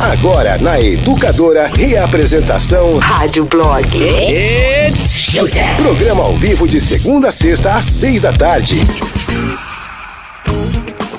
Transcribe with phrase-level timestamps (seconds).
[0.00, 3.86] Agora na Educadora, reapresentação Rádio Blog.
[3.96, 5.76] It's showtime.
[5.76, 8.80] Programa ao vivo de segunda a sexta às seis da tarde.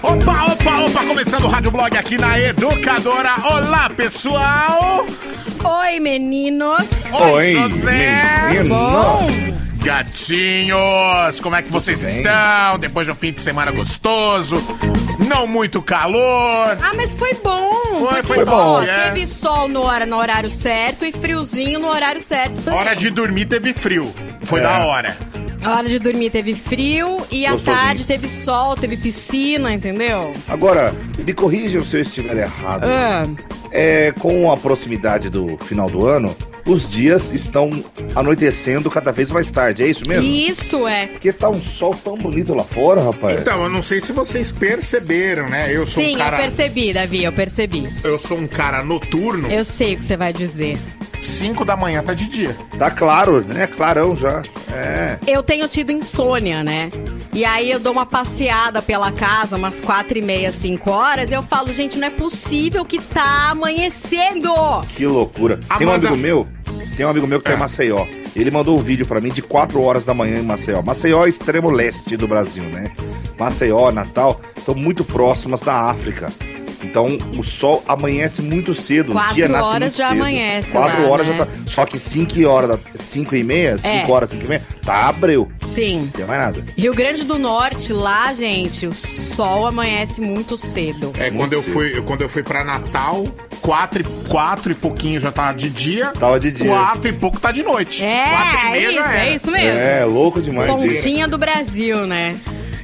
[0.03, 3.35] Opa, opa, opa, começando o Rádio Blog aqui na Educadora.
[3.43, 5.05] Olá, pessoal!
[5.63, 6.85] Oi, meninos.
[7.33, 8.11] Oi, José!
[8.55, 9.29] Tá Bom,
[9.85, 12.79] Gatinhos, como é que vocês estão?
[12.79, 14.57] Depois de um fim de semana gostoso,
[15.29, 16.75] não muito calor.
[16.81, 17.69] ah, mas foi bom.
[17.99, 19.11] Foi, foi ó, bom, é.
[19.11, 22.79] Teve sol no, hora, no horário certo e friozinho no horário certo também.
[22.79, 24.11] Hora de dormir teve frio.
[24.43, 25.15] Foi da hora.
[25.63, 27.77] A hora de dormir teve frio e à Gostosinho.
[27.77, 30.33] tarde teve sol, teve piscina, entendeu?
[30.47, 32.85] Agora, me corrijam se eu estiver errado.
[32.85, 33.23] Ah,
[33.71, 37.69] É, com a proximidade do final do ano, os dias estão
[38.15, 40.25] anoitecendo cada vez mais tarde, é isso mesmo?
[40.27, 41.07] isso é.
[41.07, 43.39] Porque tá um sol tão bonito lá fora, rapaz.
[43.41, 45.71] Então, eu não sei se vocês perceberam, né?
[45.75, 46.37] Eu sou Sim, um cara.
[46.37, 47.87] eu percebi, Davi, eu percebi.
[48.03, 49.47] Eu sou um cara noturno.
[49.51, 50.77] Eu sei o que você vai dizer.
[51.21, 52.55] 5 da manhã tá de dia.
[52.77, 53.65] Tá claro, né?
[53.67, 54.43] Clarão já.
[54.73, 55.17] É.
[55.25, 56.91] Eu tenho tido insônia, né?
[57.33, 61.33] E aí eu dou uma passeada pela casa, umas quatro e meia, cinco horas, e
[61.33, 64.51] eu falo, gente, não é possível que tá amanhecendo!
[64.95, 65.59] Que loucura.
[65.77, 66.47] Tem um Amanda- amigo meu,
[66.95, 67.55] tem um amigo meu que tá É.
[67.55, 68.05] em Maceió.
[68.35, 70.81] Ele mandou um vídeo pra mim de 4 horas da manhã em Maceió.
[70.81, 72.91] Maceió é extremo leste do Brasil, né?
[73.39, 76.31] Maceió, Natal, estão muito próximas da África.
[76.83, 79.11] Então o sol amanhece muito cedo.
[79.13, 80.17] Quatro o dia nasce horas muito já cedo.
[80.21, 81.37] amanhece Quatro lá, horas né?
[81.37, 81.51] já tá.
[81.65, 82.77] Só que 5 horas, da...
[82.77, 84.11] 5 e meia, 5 É.
[84.11, 85.49] horas, 5 e meia, tá abreu.
[85.75, 86.01] Sim.
[86.03, 86.63] Não tem mais nada.
[86.77, 91.11] Rio Grande do Norte, lá, gente, o sol amanhece muito cedo.
[91.17, 91.73] É, quando eu cedo.
[91.73, 93.25] fui, quando eu fui pra Natal,
[93.61, 96.11] quatro, e- quatro e pouquinho já tá de dia.
[96.17, 96.65] Tava de dia.
[96.67, 98.01] Quatro e pouco tá de noite.
[98.01, 99.79] Quatro e É, meia é isso, é isso mesmo.
[99.79, 100.69] É, louco demais.
[100.83, 100.95] isso.
[101.03, 102.35] Pontinha do Brasil, né?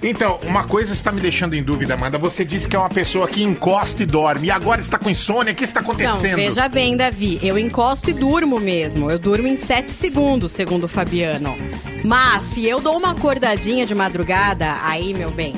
[0.03, 2.17] Então, uma coisa está me deixando em dúvida, Amanda.
[2.17, 4.47] Você disse que é uma pessoa que encosta e dorme.
[4.47, 5.53] E agora está com insônia.
[5.53, 6.37] O que está Não, acontecendo?
[6.37, 9.11] veja bem, Davi, eu encosto e durmo mesmo.
[9.11, 11.55] Eu durmo em 7 segundos, segundo o Fabiano.
[12.03, 15.53] Mas se eu dou uma acordadinha de madrugada, aí, meu bem,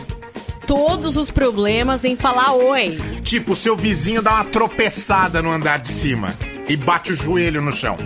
[0.67, 2.97] todos os problemas vêm falar oi.
[3.23, 6.33] Tipo, seu vizinho dá uma tropeçada no andar de cima
[6.67, 7.97] e bate o joelho no chão.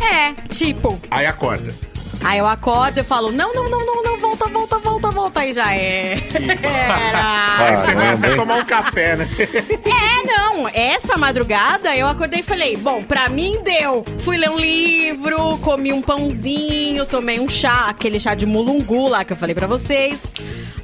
[0.00, 1.74] É, tipo, Aí acorda.
[2.22, 4.85] aí eu acordo e falo, não, não, não, não, não, volta, volta, volta,
[5.16, 6.22] volta, aí já é.
[6.62, 7.74] Era.
[7.76, 9.28] Você vai até tomar um café, né?
[9.38, 10.68] É, não.
[10.68, 14.04] Essa madrugada eu acordei e falei: bom, pra mim deu.
[14.18, 19.24] Fui ler um livro, comi um pãozinho, tomei um chá, aquele chá de mulungu lá
[19.24, 20.34] que eu falei pra vocês.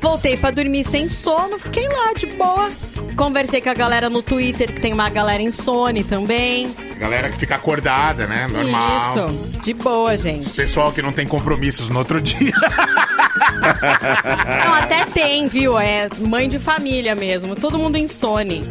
[0.01, 2.71] Voltei pra dormir sem sono, fiquei lá de boa.
[3.17, 6.75] Conversei com a galera no Twitter, que tem uma galera insone também.
[6.99, 8.49] Galera que fica acordada, né?
[8.49, 8.99] Normal.
[8.99, 10.53] Isso, de boa, gente.
[10.55, 12.53] Pessoal que não tem compromissos no outro dia.
[14.65, 15.79] Não, até tem, viu?
[15.79, 17.57] É mãe de família mesmo.
[17.57, 18.69] Todo mundo insone.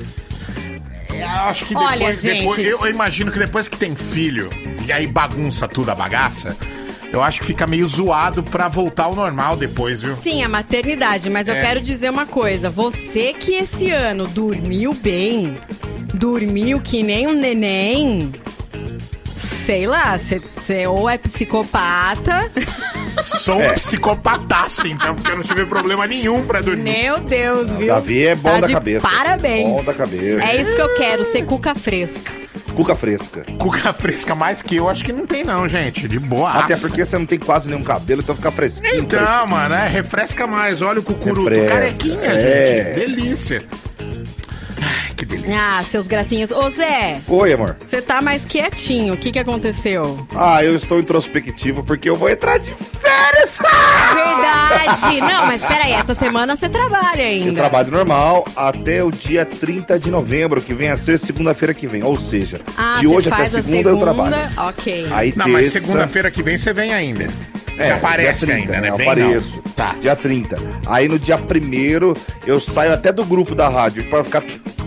[1.14, 2.68] Eu acho que depois, Olha, depois- gente.
[2.70, 4.50] eu imagino que depois que tem filho
[4.86, 6.58] e aí bagunça tudo a bagaça,
[7.12, 10.16] eu acho que fica meio zoado pra voltar ao normal depois, viu?
[10.24, 11.62] Sim, a maternidade, mas eu É.
[11.62, 12.70] quero dizer uma coisa.
[12.70, 15.56] Você que esse ano dormiu bem,
[16.14, 18.32] dormiu que nem um neném,
[19.28, 22.50] sei lá, você ou é psicopata.
[23.22, 26.84] Sou um psicopataço, então, porque eu não tive problema nenhum pra dormir.
[26.84, 27.88] Meu Deus, viu?
[27.88, 29.08] Davi é bom Tá da de cabeça.
[29.08, 29.70] Parabéns.
[29.70, 30.44] Bom da cabeça.
[30.44, 32.32] É isso que eu quero, ser cuca fresca.
[32.76, 33.46] Cuca fresca.
[33.58, 36.08] Cuca fresca mais que eu, acho que não tem não, gente.
[36.08, 36.52] De boa.
[36.52, 39.02] Até porque você não tem quase nenhum cabelo, então fica fresquinho.
[39.02, 39.48] Então, fresquinho.
[39.48, 40.82] mano, é, refresca mais.
[40.82, 41.50] Olha o cucuruto.
[41.50, 42.94] Refresca, Carequinha, é.
[42.94, 43.00] gente.
[43.00, 43.64] Delícia.
[45.22, 45.54] Que delícia.
[45.56, 46.50] Ah, seus gracinhos.
[46.52, 47.78] Ô, Zé, Oi, amor.
[47.86, 49.14] você tá mais quietinho.
[49.14, 50.26] O que que aconteceu?
[50.36, 53.60] Ah, eu estou introspectivo porque eu vou entrar de férias.
[54.16, 55.20] Verdade.
[55.20, 57.50] Não, mas peraí, essa semana você trabalha ainda.
[57.50, 61.86] Eu trabalho normal até o dia 30 de novembro, que vem a ser segunda-feira que
[61.86, 62.02] vem.
[62.02, 64.36] Ou seja, Ah, de hoje até faz a segunda, eu trabalho.
[64.70, 65.08] Ok.
[65.12, 67.28] Aí Não, mas terça- segunda-feira que vem você vem ainda.
[67.78, 68.90] Você É, aparece dia 30, ainda, né?
[68.90, 69.52] Eu Vem apareço.
[69.56, 69.62] não.
[69.72, 69.96] Tá.
[70.00, 70.58] Dia 30.
[70.86, 72.14] Aí no dia 1
[72.46, 74.44] eu saio até do grupo da rádio pra ficar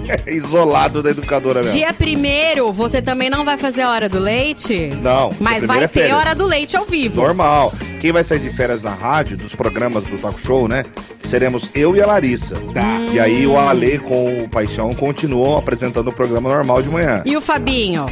[0.26, 1.75] isolado da educadora mesmo.
[1.75, 4.88] Dia primeiro, você também não vai fazer a hora do leite?
[5.02, 7.20] Não, Mas vai é ter hora do leite ao vivo.
[7.20, 7.73] Normal.
[8.00, 10.84] Quem vai sair de férias na rádio, dos programas do Talk Show, né?
[11.23, 12.55] Seremos eu e a Larissa.
[12.73, 13.00] Tá.
[13.12, 17.23] E aí o Ale com o Paixão continuam apresentando o programa normal de manhã.
[17.25, 18.06] E o Fabinho?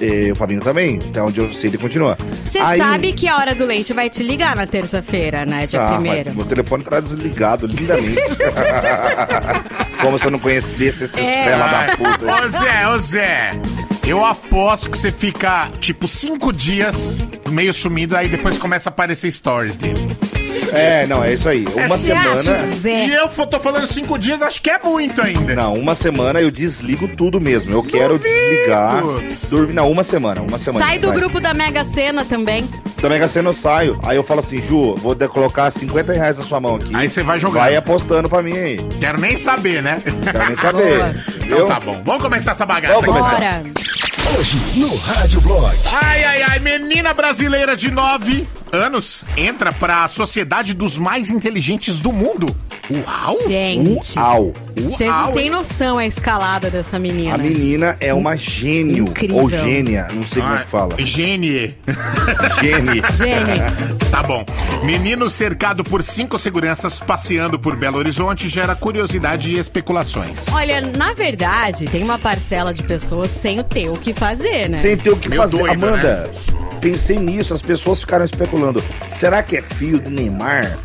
[0.00, 2.18] E o Fabinho também, até onde eu sei ele continua.
[2.44, 5.66] Você Aí- sabe que a hora do leite vai te ligar na terça-feira, né?
[5.66, 6.34] Dia Ah, primeiro.
[6.34, 8.20] meu telefone tá desligado lindamente.
[10.00, 11.44] Como se eu não conhecesse esses É.
[11.44, 12.44] fela da puta.
[12.44, 13.54] Ô Zé, ô Zé,
[14.06, 19.32] eu aposto que você fica, tipo, cinco dias meio sumido, aí depois começa a aparecer
[19.32, 20.06] stories dele.
[20.46, 21.08] Cinco É, dias.
[21.08, 21.64] não, é isso aí.
[21.74, 22.66] Uma Você acha, semana.
[22.76, 23.06] Zé?
[23.06, 25.54] E eu tô falando cinco dias, acho que é muito ainda.
[25.54, 27.72] Não, uma semana eu desligo tudo mesmo.
[27.74, 29.02] Eu quero desligar.
[29.48, 29.72] Dormir.
[29.74, 30.40] Não, uma semana.
[30.42, 30.86] Uma semana.
[30.86, 31.16] Sai do vai.
[31.16, 32.68] grupo da Mega Sena também.
[33.02, 33.98] Da Mega Sena eu saio.
[34.04, 36.94] Aí eu falo assim, Ju, vou de- colocar 50 reais na sua mão aqui.
[36.94, 37.62] Aí você vai jogando.
[37.62, 38.76] Vai apostando pra mim aí.
[39.00, 39.98] Quero nem saber, né?
[40.24, 40.98] Quero nem saber.
[40.98, 41.12] Boa.
[41.44, 42.00] Então tá bom.
[42.04, 43.34] Vamos começar essa bagaça Vamos aqui.
[43.34, 43.60] começar.
[43.62, 44.38] Bora.
[44.38, 45.76] Hoje no Rádio Blog.
[46.02, 52.12] Ai, ai, ai, menina brasileira de 9 anos entra pra Sociedade dos Mais Inteligentes do
[52.12, 52.54] Mundo.
[52.90, 53.36] Uau!
[53.48, 54.52] Gente, Uau.
[54.76, 57.34] vocês não têm noção a escalada dessa menina.
[57.34, 59.06] A menina é uma gênio.
[59.08, 59.36] Incrível.
[59.38, 60.06] Ou gênia.
[60.12, 60.94] Não sei como é que fala.
[60.98, 61.74] Gênie.
[62.62, 63.02] Gênia.
[63.12, 63.96] Gênio.
[64.10, 64.44] Tá bom.
[64.84, 70.46] Menino cercado por cinco seguranças passeando por Belo Horizonte gera curiosidade e especulações.
[70.52, 74.78] Olha, na verdade, tem uma parcela de pessoas sem o ter o que fazer, né?
[74.78, 75.58] Sem ter o que Meio fazer.
[75.58, 76.30] doido, Amanda,
[76.80, 77.52] pensei nisso.
[77.52, 78.55] As pessoas ficaram especulando.
[79.08, 80.78] Será que é filho do Neymar?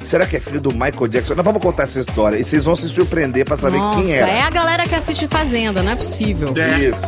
[0.00, 1.34] Será que é filho do Michael Jackson?
[1.34, 4.28] Nós vamos contar essa história e vocês vão se surpreender pra saber Nossa, quem era.
[4.30, 6.52] é a galera que assiste Fazenda, não é possível.
[6.56, 6.78] É.
[6.78, 7.00] Isso.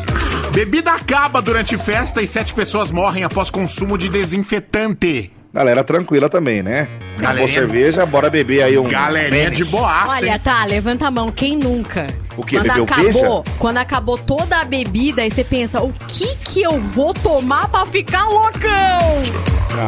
[0.52, 5.30] Bebida acaba durante festa e sete pessoas morrem após consumo de desinfetante.
[5.52, 6.82] Galera tranquila também, né?
[7.16, 8.88] Acabou Galerinha- cerveja, bora beber aí um.
[8.88, 10.40] Galerinha de boaça, Olha, hein?
[10.42, 12.06] tá, levanta a mão, quem nunca?
[12.36, 16.36] O quê, Quando bebeu acabou, quando acabou toda a bebida, aí você pensa, o que
[16.36, 19.22] que eu vou tomar pra ficar loucão?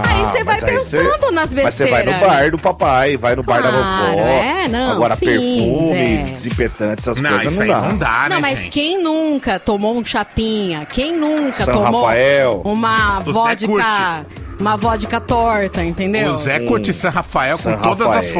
[0.04, 1.64] aí você vai Ah, aí pensando cê- nas besteiras.
[1.64, 4.28] Mas você vai no bar do papai, vai no bar da Claro, vovó.
[4.28, 7.88] é, não, Agora sim, perfume, desinfetante, essas Não, coisas isso não aí dá.
[7.88, 8.70] não dá, né, Não, mas gente?
[8.70, 10.86] quem nunca tomou um chapinha?
[10.86, 12.62] Quem nunca São tomou Rafael.
[12.64, 14.26] uma O Zé vodka,
[14.58, 16.32] uma vodka torta, entendeu?
[16.32, 18.32] O Zé curte San Rafael com San todas as Rafael,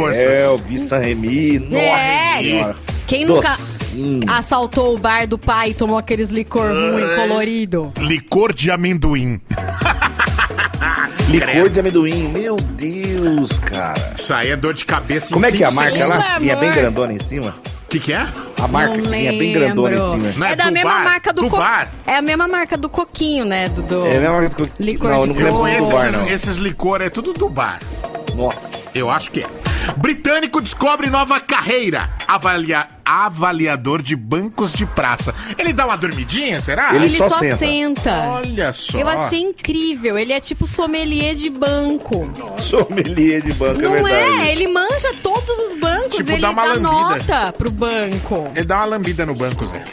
[0.59, 0.61] forças.
[0.67, 2.77] Bi San Remi, nossa É, senhora.
[3.07, 3.57] quem nunca
[3.99, 4.21] Docinho.
[4.29, 7.93] assaltou o bar do pai e tomou aqueles licor ruim colorido?
[7.99, 9.41] Licor de amendoim.
[11.29, 14.15] Licor de amendoim, meu Deus, cara.
[14.17, 15.99] Isso aí é dor de cabeça em Como é que é a marca?
[15.99, 16.81] Ela assim, é bem amor.
[16.81, 17.55] grandona em cima?
[17.85, 18.27] O que que é?
[18.61, 19.39] A marca Não que vinha lembro.
[19.39, 20.33] bem grandona em cima.
[20.37, 21.05] Não é é da do mesma bar?
[21.05, 21.89] marca do, Do co- bar?
[22.07, 23.69] É a mesma marca do coquinho, né?
[23.69, 25.63] Do, do- É a mesma marca eu- Licor não, de eu não coco.
[25.65, 26.29] lembro Conheço do bar, esses, não.
[26.29, 27.81] esses licor, é tudo do bar.
[28.39, 28.79] Nossa.
[28.95, 29.47] Eu acho que é.
[29.97, 32.09] Britânico descobre nova carreira.
[32.27, 35.35] Avalia, avaliador de bancos de praça.
[35.59, 36.95] Ele dá uma dormidinha, será?
[36.95, 37.57] Ele Ele só só, senta.
[37.57, 38.11] senta.
[38.29, 38.99] Olha só.
[38.99, 40.19] Eu achei incrível.
[40.19, 42.31] Ele é tipo sommelier de banco.
[42.59, 44.15] Sommelier de banco, é Não verdade.
[44.49, 44.53] é?
[44.53, 46.17] Ele manja todos os bancos.
[46.17, 46.81] Tipo, ele dá uma lambida.
[46.91, 48.47] nota pro banco.
[48.55, 49.85] Ele dá uma lambida no banco, Zé.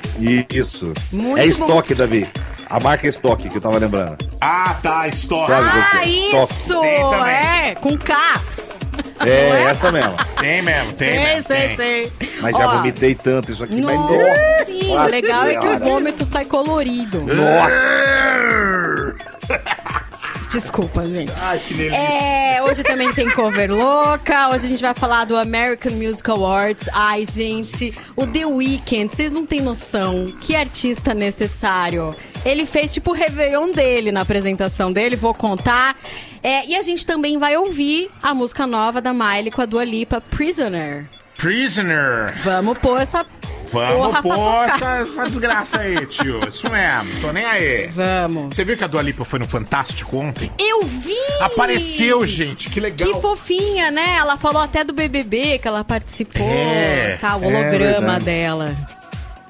[0.54, 0.94] Isso.
[1.12, 1.50] Muito é bom.
[1.50, 2.30] estoque, Davi.
[2.70, 4.18] A marca é estoque que eu tava lembrando.
[4.42, 5.48] Ah, tá, estoque.
[5.52, 6.10] Sabe Ah, você?
[6.10, 6.84] isso!
[6.84, 8.16] É, com K.
[9.20, 10.14] É, essa mesmo.
[10.38, 11.44] Tem mesmo, tem Sei, mesmo.
[11.44, 11.76] sei, tem.
[11.76, 12.12] sei.
[12.42, 15.80] Mas já Ó, vomitei tanto isso aqui, mas Nossa, sim, o legal é que o
[15.80, 17.22] vômito sai colorido.
[17.22, 17.76] Nossa.
[20.50, 21.32] Desculpa, gente.
[21.42, 21.98] Ai, que delícia.
[21.98, 24.50] É, hoje também tem cover louca.
[24.50, 26.88] Hoje a gente vai falar do American Music Awards.
[26.94, 30.28] Ai, gente, o The Weeknd, vocês não têm noção.
[30.40, 32.16] Que artista necessário.
[32.46, 35.98] Ele fez tipo o Réveillon dele na apresentação dele, vou contar.
[36.44, 39.84] É, e a gente também vai ouvir a música nova da Miley com a Dua
[39.84, 41.06] Lipa, Prisoner.
[41.36, 42.34] Prisoner.
[42.44, 43.26] Vamos pôr essa
[43.72, 46.40] Vamos pôr essa, essa desgraça aí, tio.
[46.48, 47.88] Isso mesmo, tô nem aí.
[47.88, 48.56] Vamos.
[48.56, 50.52] Você viu que a Dua Lipa foi no Fantástico ontem?
[50.60, 51.16] Eu vi!
[51.42, 53.12] Apareceu, gente, que legal.
[53.12, 54.16] Que fofinha, né?
[54.18, 57.36] Ela falou até do BBB que ela participou, É, tá?
[57.36, 58.26] O é holograma verdade.
[58.26, 58.78] dela.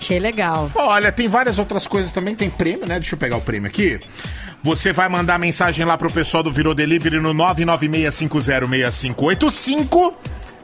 [0.06, 0.70] Achei legal.
[0.76, 3.00] Olha, tem várias outras coisas também, tem prêmio, né?
[3.00, 4.00] Deixa eu pegar o prêmio aqui.
[4.62, 10.14] Você vai mandar mensagem lá pro pessoal do Virou Delivery no 996506585.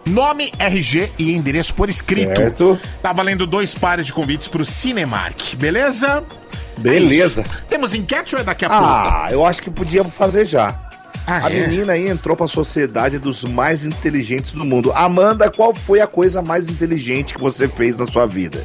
[0.05, 2.35] Nome, RG e endereço por escrito.
[2.35, 2.79] Certo.
[3.01, 6.23] Tá valendo dois pares de convites pro Cinemark, beleza?
[6.77, 7.41] Beleza.
[7.41, 7.45] É.
[7.67, 8.85] Temos enquete ou é daqui a pouco?
[8.85, 10.79] Ah, eu acho que podia fazer já.
[11.25, 11.67] Ah, A é?
[11.67, 14.91] menina aí entrou pra sociedade dos mais inteligentes do mundo.
[14.93, 18.63] Amanda, qual foi a coisa mais inteligente que você fez na sua vida?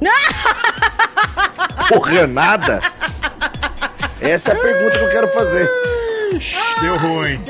[1.88, 2.80] Porra, nada?
[4.20, 5.70] Essa é a pergunta que eu quero fazer.
[6.80, 7.40] Deu ruim.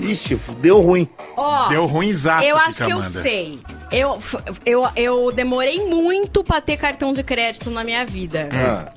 [0.00, 1.08] Ixi, deu ruim.
[1.36, 3.60] Ó, Deu ruimzaço eu aqui acho que eu sei.
[3.90, 4.18] Eu,
[4.64, 8.48] eu, eu demorei muito pra ter cartão de crédito na minha vida.
[8.52, 8.92] Ah,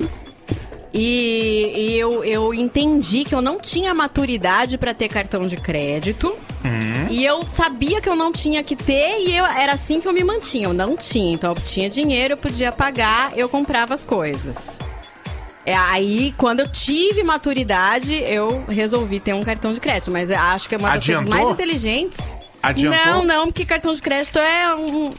[0.93, 6.35] E, e eu, eu entendi que eu não tinha maturidade pra ter cartão de crédito.
[7.13, 10.11] E eu sabia que eu não tinha que ter e eu, era assim que eu
[10.11, 10.65] me mantinha.
[10.65, 11.31] Eu não tinha.
[11.31, 14.79] Então eu tinha dinheiro, eu podia pagar, eu comprava as coisas.
[15.63, 20.09] É, aí, quando eu tive maturidade, eu resolvi ter um cartão de crédito.
[20.09, 21.27] Mas acho que é uma das Adiantou?
[21.27, 22.35] coisas mais inteligentes.
[22.63, 23.05] Adiantou?
[23.05, 25.13] Não, não, porque cartão de crédito é um.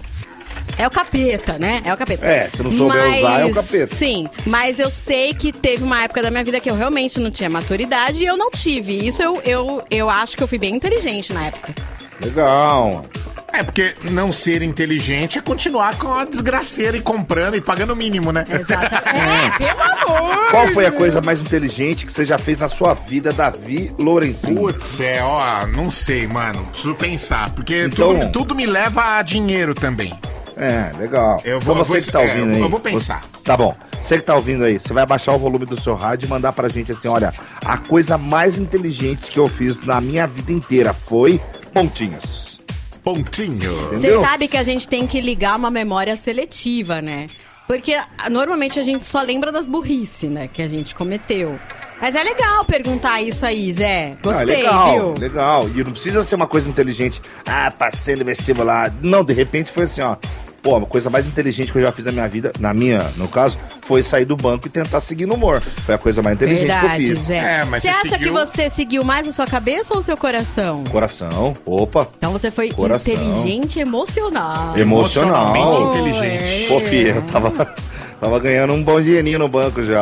[0.76, 1.82] É o capeta, né?
[1.84, 2.26] É o capeta.
[2.26, 3.86] É, se não souber usar, é o capeta.
[3.94, 7.30] Sim, mas eu sei que teve uma época da minha vida que eu realmente não
[7.30, 9.06] tinha maturidade e eu não tive.
[9.06, 11.74] Isso eu, eu, eu acho que eu fui bem inteligente na época.
[12.20, 13.04] Legal.
[13.52, 17.96] É, porque não ser inteligente é continuar com a desgraceira e comprando e pagando o
[17.96, 18.44] mínimo, né?
[18.50, 18.94] Exato.
[19.14, 20.50] É, pelo amor.
[20.50, 24.56] Qual foi a coisa mais inteligente que você já fez na sua vida, Davi Lourencinho?
[24.60, 26.64] Putz, é, ó, não sei, mano.
[26.72, 27.50] Preciso pensar.
[27.54, 30.12] Porque Então- tudo, tudo me leva a dinheiro também.
[30.56, 31.40] É, legal.
[31.44, 32.54] Eu vou- Então você vou- que tá é, ouvindo eu aí.
[32.56, 33.22] vou- eu vou pensar.
[33.42, 33.76] Tá bom.
[34.00, 36.52] Você que tá ouvindo aí, você vai abaixar o volume do seu rádio e mandar
[36.52, 37.32] pra gente assim, olha,
[37.64, 41.40] a coisa mais inteligente que eu fiz na minha vida inteira foi
[41.72, 42.60] pontinhos.
[43.02, 43.74] Pontinho.
[43.90, 47.26] Você sabe que a gente tem que ligar uma memória seletiva, né?
[47.66, 50.48] Porque ah, normalmente a gente só lembra das burrice, né?
[50.52, 51.58] Que a gente cometeu.
[52.00, 54.14] Mas é legal perguntar isso aí, Zé.
[54.22, 55.14] Gostei, ah, legal, viu?
[55.18, 55.68] legal.
[55.74, 57.20] E não precisa ser uma coisa inteligente.
[57.46, 58.92] Ah, passei no vestibular.
[59.00, 60.16] Não, de repente foi assim, ó.
[60.62, 63.28] Pô, a coisa mais inteligente que eu já fiz na minha vida, na minha, no
[63.28, 65.60] caso, foi sair do banco e tentar seguir no humor.
[65.60, 67.18] Foi a coisa mais inteligente que eu Verdade, fiz.
[67.18, 67.36] Zé.
[67.36, 70.02] É, mas você você acha seguiu- que você seguiu mais a sua cabeça ou o
[70.02, 70.82] seu coração?
[70.84, 73.12] Coração, opa, Então você foi Coração.
[73.12, 74.74] inteligente emocional.
[74.78, 75.54] emocional.
[75.54, 76.68] Emocionalmente inteligente.
[76.68, 77.50] Pô, filha, eu tava,
[78.24, 80.00] tava ganhando um bom dinheirinho no banco já.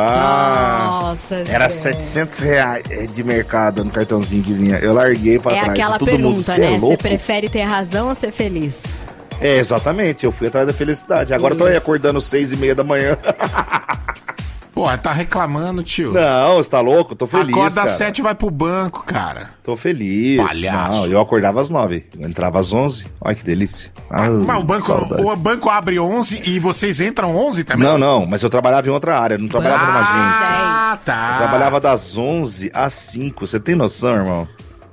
[0.89, 1.91] Nossa, Era Zé.
[1.93, 4.77] 700 reais de mercado no cartãozinho que vinha.
[4.77, 5.69] Eu larguei pra É trás.
[5.71, 6.73] aquela Todo mundo, pergunta, "Cê né?
[6.75, 9.01] é Você prefere ter razão ou ser feliz?
[9.41, 10.25] É, exatamente.
[10.25, 11.33] Eu fui atrás da felicidade.
[11.33, 11.81] Agora eu tô aí Isso.
[11.81, 13.17] acordando seis e meia da manhã.
[14.83, 16.11] Pô, tá reclamando, tio.
[16.11, 17.15] Não, você tá louco?
[17.15, 17.87] Tô feliz, Acorda cara.
[17.87, 19.51] às sete e vai pro banco, cara.
[19.63, 20.37] Tô feliz.
[20.37, 20.95] Palhaço.
[20.95, 22.05] Não, eu acordava às nove.
[22.19, 23.05] Eu entrava às onze.
[23.21, 23.91] Olha que delícia.
[24.09, 25.23] Ah, Mas o banco, saudade.
[25.23, 27.87] o banco abre 11 e vocês entram 11 também?
[27.87, 29.37] Não, não, mas eu trabalhava em outra área.
[29.37, 30.47] Não trabalhava numa agência.
[30.47, 31.29] Ah, tá.
[31.31, 33.47] Eu trabalhava das 11 às 5.
[33.47, 34.47] Você tem noção, irmão?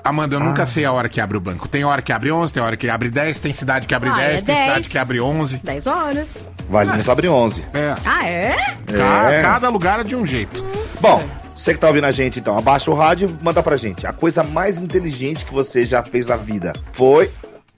[0.04, 0.44] Amanda, eu Ah.
[0.44, 1.68] nunca sei a hora que abre o banco.
[1.68, 4.14] Tem hora que abre 11, tem hora que abre 10, tem cidade que abre Ah,
[4.14, 4.58] 10, é tem 10.
[4.68, 5.58] cidade que abre 11.
[5.58, 6.48] 10 horas.
[6.68, 7.64] Valinhos abre 11.
[7.74, 7.94] É.
[8.04, 8.56] Ah, é?
[8.86, 9.42] Ca- É.
[9.42, 10.64] Cada lugar é de um jeito.
[11.00, 11.22] Bom,
[11.54, 14.06] você que tá ouvindo a gente, então, abaixa o rádio e manda pra gente.
[14.06, 17.30] A coisa mais inteligente que você já fez na vida foi.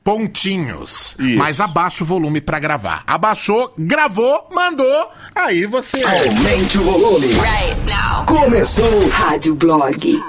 [0.04, 1.14] Pontinhos.
[1.18, 1.38] Isso.
[1.38, 3.04] Mas abaixa o volume pra gravar.
[3.06, 5.10] Abaixou, gravou, mandou.
[5.34, 6.02] Aí você.
[6.04, 7.28] Aumente o volume.
[7.28, 8.24] Right now.
[8.26, 9.08] Começou.
[9.10, 10.20] Rádio Blog.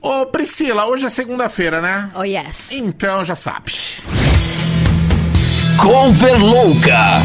[0.00, 2.10] Ô, Priscila, hoje é segunda-feira, né?
[2.14, 2.72] Oh, yes.
[2.72, 3.72] Então já sabe.
[5.80, 7.22] Cover louca.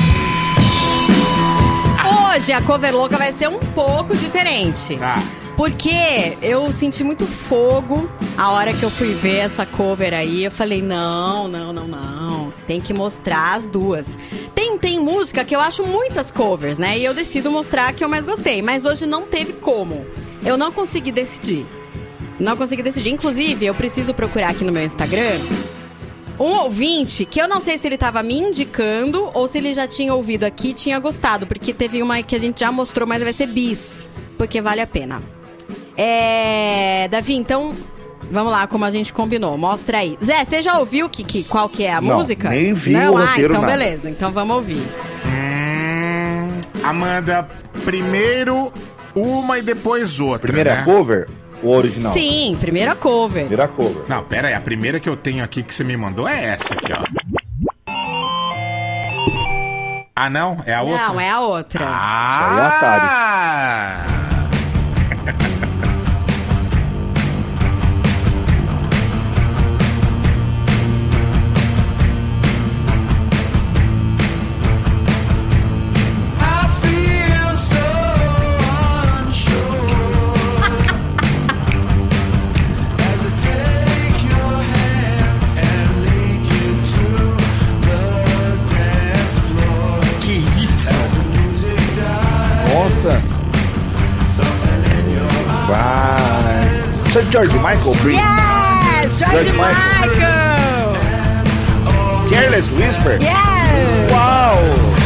[2.35, 4.97] Hoje a cover louca vai ser um pouco diferente.
[4.97, 5.21] Tá.
[5.59, 10.45] Porque eu senti muito fogo a hora que eu fui ver essa cover aí.
[10.45, 12.53] Eu falei, não, não, não, não.
[12.65, 14.17] Tem que mostrar as duas.
[14.55, 16.97] Tem, tem música que eu acho muitas covers, né?
[16.97, 18.61] E eu decido mostrar a que eu mais gostei.
[18.61, 20.05] Mas hoje não teve como.
[20.45, 21.65] Eu não consegui decidir.
[22.39, 23.09] Não consegui decidir.
[23.09, 25.41] Inclusive, eu preciso procurar aqui no meu Instagram
[26.39, 29.85] um ouvinte que eu não sei se ele tava me indicando ou se ele já
[29.85, 33.21] tinha ouvido aqui e tinha gostado, porque teve uma que a gente já mostrou, mas
[33.21, 35.21] vai ser bis, porque vale a pena.
[36.01, 37.07] É.
[37.09, 37.75] Davi, então.
[38.31, 39.57] Vamos lá, como a gente combinou.
[39.57, 40.15] Mostra aí.
[40.23, 42.49] Zé, você já ouviu que, que, qual que é a Não, música?
[42.49, 43.73] nem vi Não, o ah, roteiro, então nada.
[43.73, 44.07] beleza.
[44.09, 44.83] Então vamos ouvir.
[45.25, 47.49] Hum, Amanda,
[47.83, 48.71] primeiro
[49.15, 50.41] uma e depois outra.
[50.41, 50.83] Primeira né?
[50.83, 51.27] cover
[51.63, 52.13] ou original?
[52.13, 53.47] Sim, primeira cover.
[53.47, 54.03] Primeira cover.
[54.07, 56.75] Não, pera aí, a primeira que eu tenho aqui que você me mandou é essa
[56.75, 57.03] aqui, ó.
[60.15, 60.61] Ah, não?
[60.65, 61.07] É a outra?
[61.07, 61.85] Não, é a outra.
[61.87, 64.03] Ah!
[64.05, 64.08] Que
[95.69, 96.89] Vai.
[96.89, 98.15] Isso é George Michael, Brie?
[98.15, 99.19] Yes!
[99.19, 100.01] George George Michael.
[100.01, 100.95] Michael!
[102.27, 103.17] Careless Whisper?
[103.21, 104.11] Yes!
[104.11, 104.57] Uau!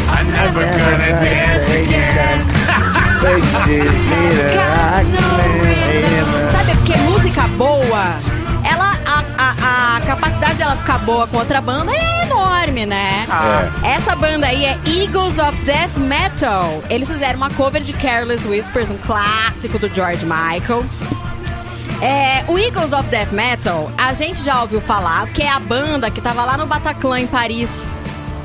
[0.07, 2.47] I'm never gonna dance again.
[6.49, 8.12] Sabe, porque música boa, ela, a, a, a
[10.23, 13.25] capacidade dela ficar boa com outra banda é enorme, né?
[13.83, 16.81] Essa banda aí é Eagles of Death Metal.
[16.89, 20.85] Eles fizeram uma cover de Careless Whispers, um clássico do George Michael.
[22.01, 26.09] É, o Eagles of Death Metal, a gente já ouviu falar, que é a banda
[26.09, 27.91] que tava lá no Bataclan, em Paris,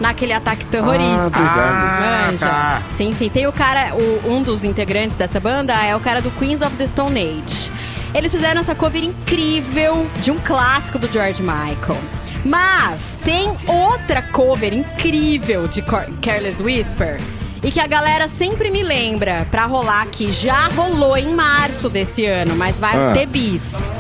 [0.01, 1.31] naquele ataque terrorista.
[1.39, 2.47] Ah, Manja.
[2.47, 2.83] tá.
[2.97, 3.29] Sim, sim.
[3.29, 6.75] Tem o cara, o- um dos integrantes dessa banda é o cara do Queens of
[6.77, 7.71] the Stone Age.
[8.15, 12.01] Eles fizeram essa cover incrível de um clássico do George Michael.
[12.45, 17.21] Mas tem outra cover incrível de Careless Whisper.
[17.63, 22.25] E que a galera sempre me lembra pra rolar que já rolou em março desse
[22.25, 23.13] ano, mas vai Ah.
[23.13, 23.91] ter bis.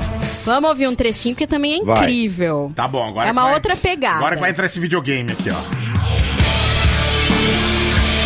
[0.47, 1.99] Vamos ouvir um trechinho que também é Vai.
[1.99, 2.71] incrível.
[2.75, 4.19] Tá bom, agora É uma vai- outra pegada.
[4.19, 5.57] Agora que vai entrar esse videogame aqui, ó.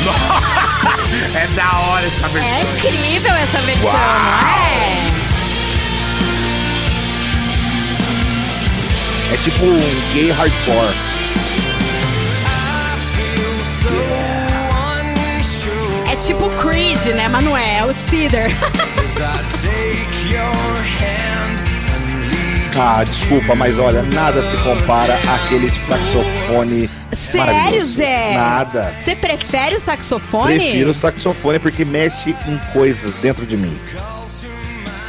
[1.34, 2.50] é da hora essa versão.
[2.50, 3.94] É incrível essa versão, Uau.
[3.94, 5.11] não é?
[9.32, 10.94] É tipo um gay hardcore.
[16.10, 17.28] É tipo Creed, né?
[17.28, 18.50] Mas não é, é o Cedar.
[22.74, 27.84] Ah, desculpa, mas olha, nada se compara àquele saxofone Sério.
[27.84, 28.34] Zé?
[28.34, 28.94] Nada.
[28.98, 30.56] Você prefere o saxofone?
[30.56, 33.78] Prefiro o saxofone porque mexe em coisas dentro de mim.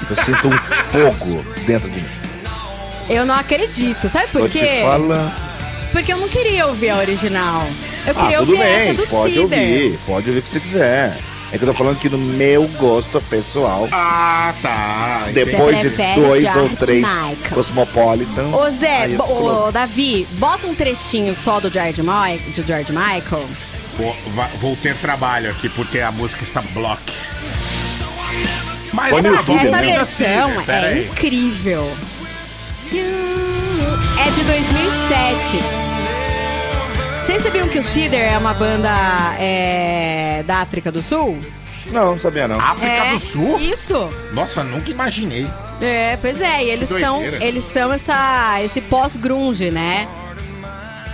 [0.09, 0.51] Eu sinto um
[0.91, 2.22] fogo dentro de mim.
[3.09, 4.09] Eu não acredito.
[4.09, 4.81] Sabe por Tô quê?
[5.91, 7.67] Porque eu não queria ouvir a original.
[8.05, 9.43] Eu Ah, queria tudo ouvir essa bem, do pode Cedar.
[9.43, 11.17] ouvir, pode ouvir o que você quiser.
[11.51, 15.27] É que eu tô falando que no meu gosto pessoal, Ah, tá.
[15.31, 17.37] depois de dois George ou três Michael.
[17.53, 18.47] Cosmopolitan.
[18.47, 23.45] Ô Zé, ô, Davi, bota um trechinho só do George, Ma de George Michael.
[23.95, 24.15] Vou,
[24.59, 26.99] vou ter trabalho aqui porque a música está block.
[28.91, 29.81] Mas Põe tá YouTube, Essa né?
[29.97, 31.05] versão é aí.
[31.07, 31.91] incrível.
[32.99, 35.57] É de 2007.
[37.23, 38.89] Vocês sabiam que o Cedar é uma banda
[39.39, 41.37] é, da África do Sul?
[41.91, 42.57] Não, não sabia não.
[42.57, 43.59] África é, do Sul?
[43.59, 44.09] Isso.
[44.33, 45.47] Nossa, nunca imaginei.
[45.81, 50.07] É, pois é, e eles são, eles são essa, esse pós-grunge, né?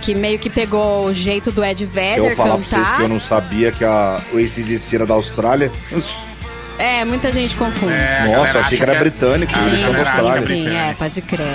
[0.02, 2.96] Que meio que pegou o jeito do Ed Se Vedder eu falar pra vocês cantar.
[2.96, 5.70] que eu não sabia que a, o ACDC era da Austrália,
[6.80, 7.92] É, muita gente confunde.
[7.92, 10.46] É, nossa, galera achei que era é- britânico, a eles são da que é Austrália.
[10.46, 11.46] Sim, é, pode crer.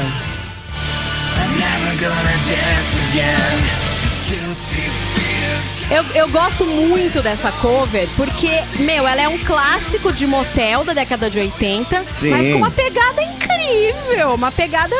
[5.90, 10.94] Eu, eu gosto muito dessa cover porque, meu, ela é um clássico de motel da
[10.94, 12.30] década de 80, Sim.
[12.32, 14.96] mas com uma pegada incrível, uma pegada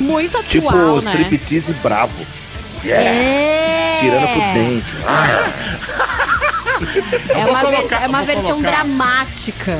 [0.00, 1.10] muito atual, Tipo os né?
[1.12, 2.26] striptease bravo.
[2.84, 3.08] Yeah.
[3.08, 3.96] É.
[4.00, 4.92] Tirando pro dente.
[5.06, 6.51] Ah,
[7.28, 8.70] É uma, colocar, é uma versão colocar.
[8.70, 9.78] dramática.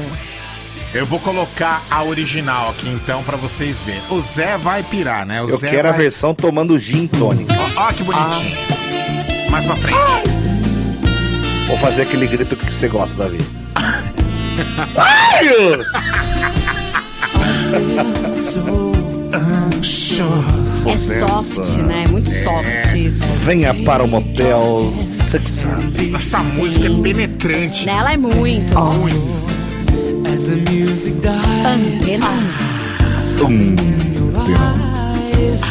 [0.95, 4.03] Eu vou colocar a original aqui então pra vocês verem.
[4.11, 5.43] O Zé vai pirar, né?
[5.43, 6.03] O eu Zé quero a vai...
[6.03, 7.55] versão tomando gin tônica.
[7.77, 8.57] Ó, ó que bonitinho.
[9.51, 9.99] Mais pra frente.
[11.67, 13.39] Vou fazer aquele grito que você gosta, Davi.
[14.97, 15.49] Ai!
[20.87, 22.05] É soft, né?
[22.05, 23.25] É muito soft isso.
[23.45, 26.15] Venha para o motel Six Up.
[26.15, 27.87] Essa música é penetrante.
[27.87, 28.75] Nela é muito.
[28.99, 29.17] Muito.
[31.65, 32.27] Antena.
[33.49, 33.77] Hum,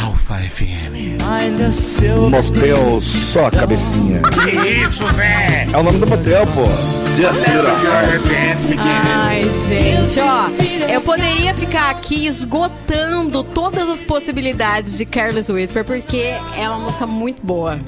[0.04, 0.81] Alfa FM.
[2.30, 4.22] Motel só a cabecinha.
[4.22, 5.68] Que isso, Zé?
[5.72, 6.64] É o nome do motel, pô.
[9.16, 10.50] Ai, gente, ó,
[10.92, 17.06] eu poderia ficar aqui esgotando todas as possibilidades de Careless Whisper, porque é uma música
[17.06, 17.80] muito boa.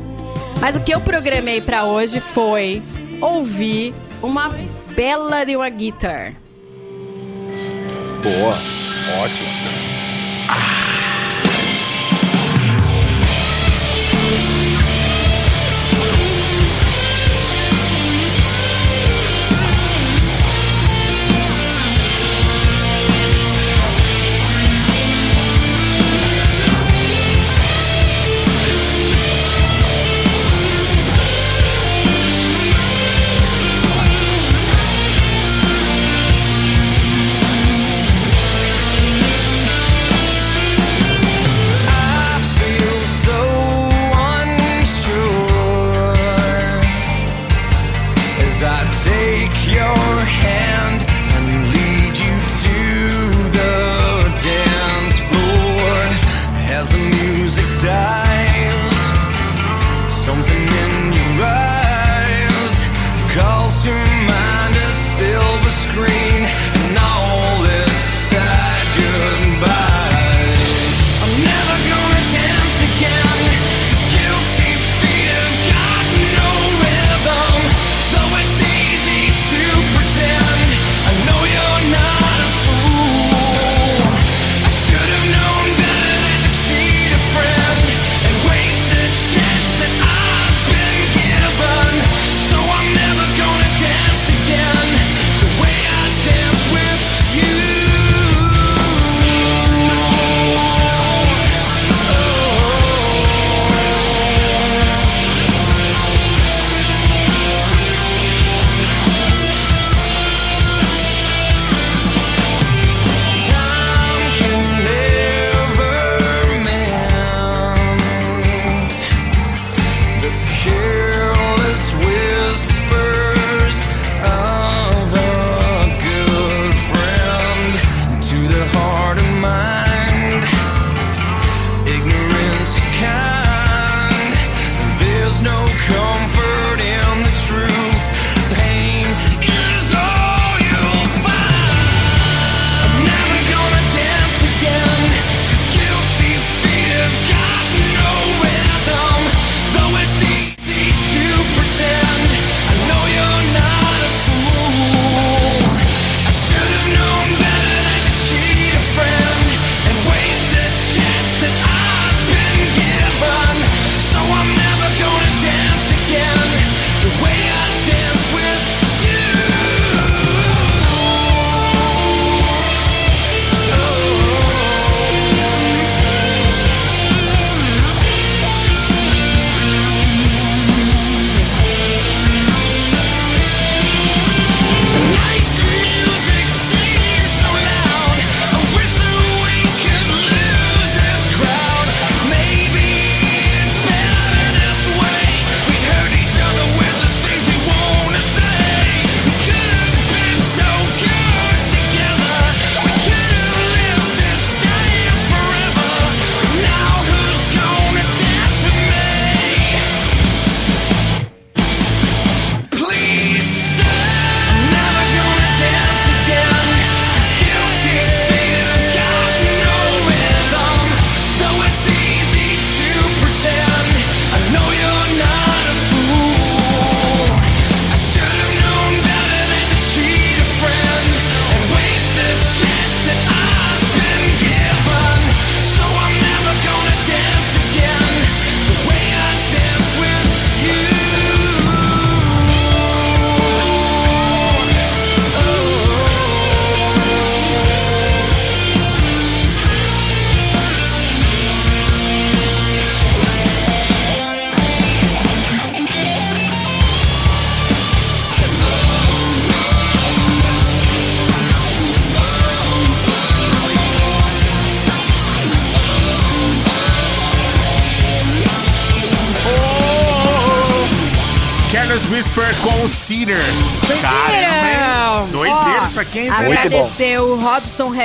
[0.60, 2.82] Mas o que eu programei pra hoje foi
[3.20, 4.50] ouvir uma
[4.96, 6.34] bela de uma guitar.
[8.24, 8.58] Boa.
[9.22, 9.50] Ótimo.
[10.48, 10.83] Careless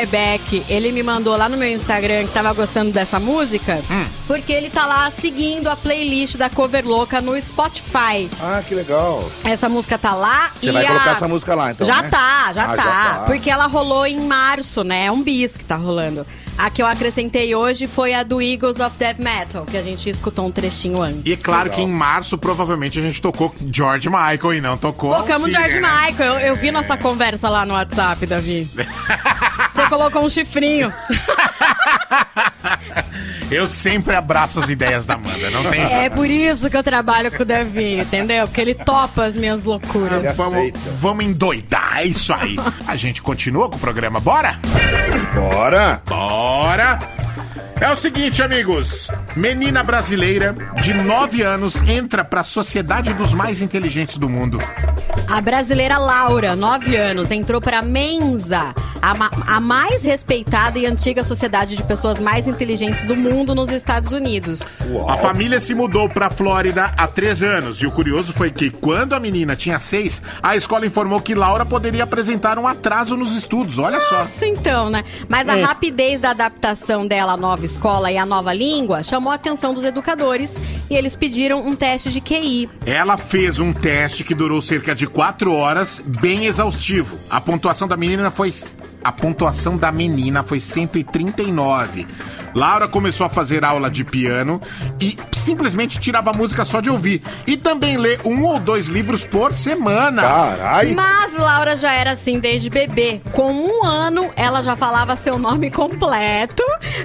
[0.01, 0.65] Rebeck.
[0.69, 3.81] Ele me mandou lá no meu Instagram que tava gostando dessa música.
[3.91, 4.05] Hum.
[4.27, 8.29] Porque ele tá lá seguindo a playlist da Cover Louca no Spotify.
[8.41, 9.31] Ah, que legal.
[9.45, 12.09] Essa música tá lá Você vai a- colocar essa música lá, então, Já né?
[12.11, 13.23] tá, já, Ah, tá, já tá.
[13.27, 15.07] Porque ela rolou em março, né?
[15.07, 16.27] É um bis que tá rolando.
[16.59, 20.11] A que eu acrescentei hoje foi a do Eagles of Death Metal, que a gente
[20.11, 21.23] escutou um trechinho antes.
[21.25, 25.15] E é claro que em março, provavelmente, a gente tocou George Michael e não tocou.
[25.15, 25.89] Tocamos George né?
[26.09, 26.33] Michael.
[26.35, 28.69] Eu, eu vi nossa conversa lá no WhatsApp, Davi.
[29.89, 30.93] Você colocou um chifrinho.
[33.51, 37.33] Eu sempre abraço as ideias da Amanda, não tem É por isso que eu trabalho
[37.33, 38.47] com o Davi, entendeu?
[38.47, 40.37] Porque ele topa as minhas loucuras.
[40.37, 42.57] Vamos, vamos endoidar, é isso aí.
[42.87, 44.59] A gente continua com o programa, bora?
[45.35, 46.03] Bora!
[46.05, 46.99] Bora!
[47.81, 49.09] É o seguinte, amigos.
[49.43, 54.59] Menina brasileira de 9 anos entra pra Sociedade dos Mais Inteligentes do Mundo.
[55.29, 61.23] A brasileira Laura, 9 anos, entrou para Mensa, a, ma- a mais respeitada e antiga
[61.23, 64.81] sociedade de pessoas mais inteligentes do mundo nos Estados Unidos.
[64.91, 65.09] Uau.
[65.09, 67.81] A família se mudou pra Flórida há 3 anos.
[67.83, 71.65] E o curioso foi que, quando a menina tinha 6, a escola informou que Laura
[71.65, 73.79] poderia apresentar um atraso nos estudos.
[73.79, 74.19] Olha só.
[74.21, 75.05] Nossa, então, né?
[75.29, 79.35] Mas a rapidez da adaptação dela à nova escola e à nova língua chamou a
[79.35, 80.53] atenção dos educadores
[80.91, 82.69] e eles pediram um teste de QI.
[82.85, 87.19] Ela fez um teste que durou cerca de 4 horas, bem exaustivo.
[87.29, 88.53] A pontuação da menina foi.
[89.03, 92.07] A pontuação da menina foi 139.
[92.55, 94.61] Laura começou a fazer aula de piano
[95.01, 97.23] e simplesmente tirava música só de ouvir.
[97.47, 100.23] E também lê um ou dois livros por semana.
[100.23, 100.95] Carai!
[100.95, 103.21] Mas Laura já era assim desde bebê.
[103.33, 106.63] Com um ano, ela já falava seu nome completo.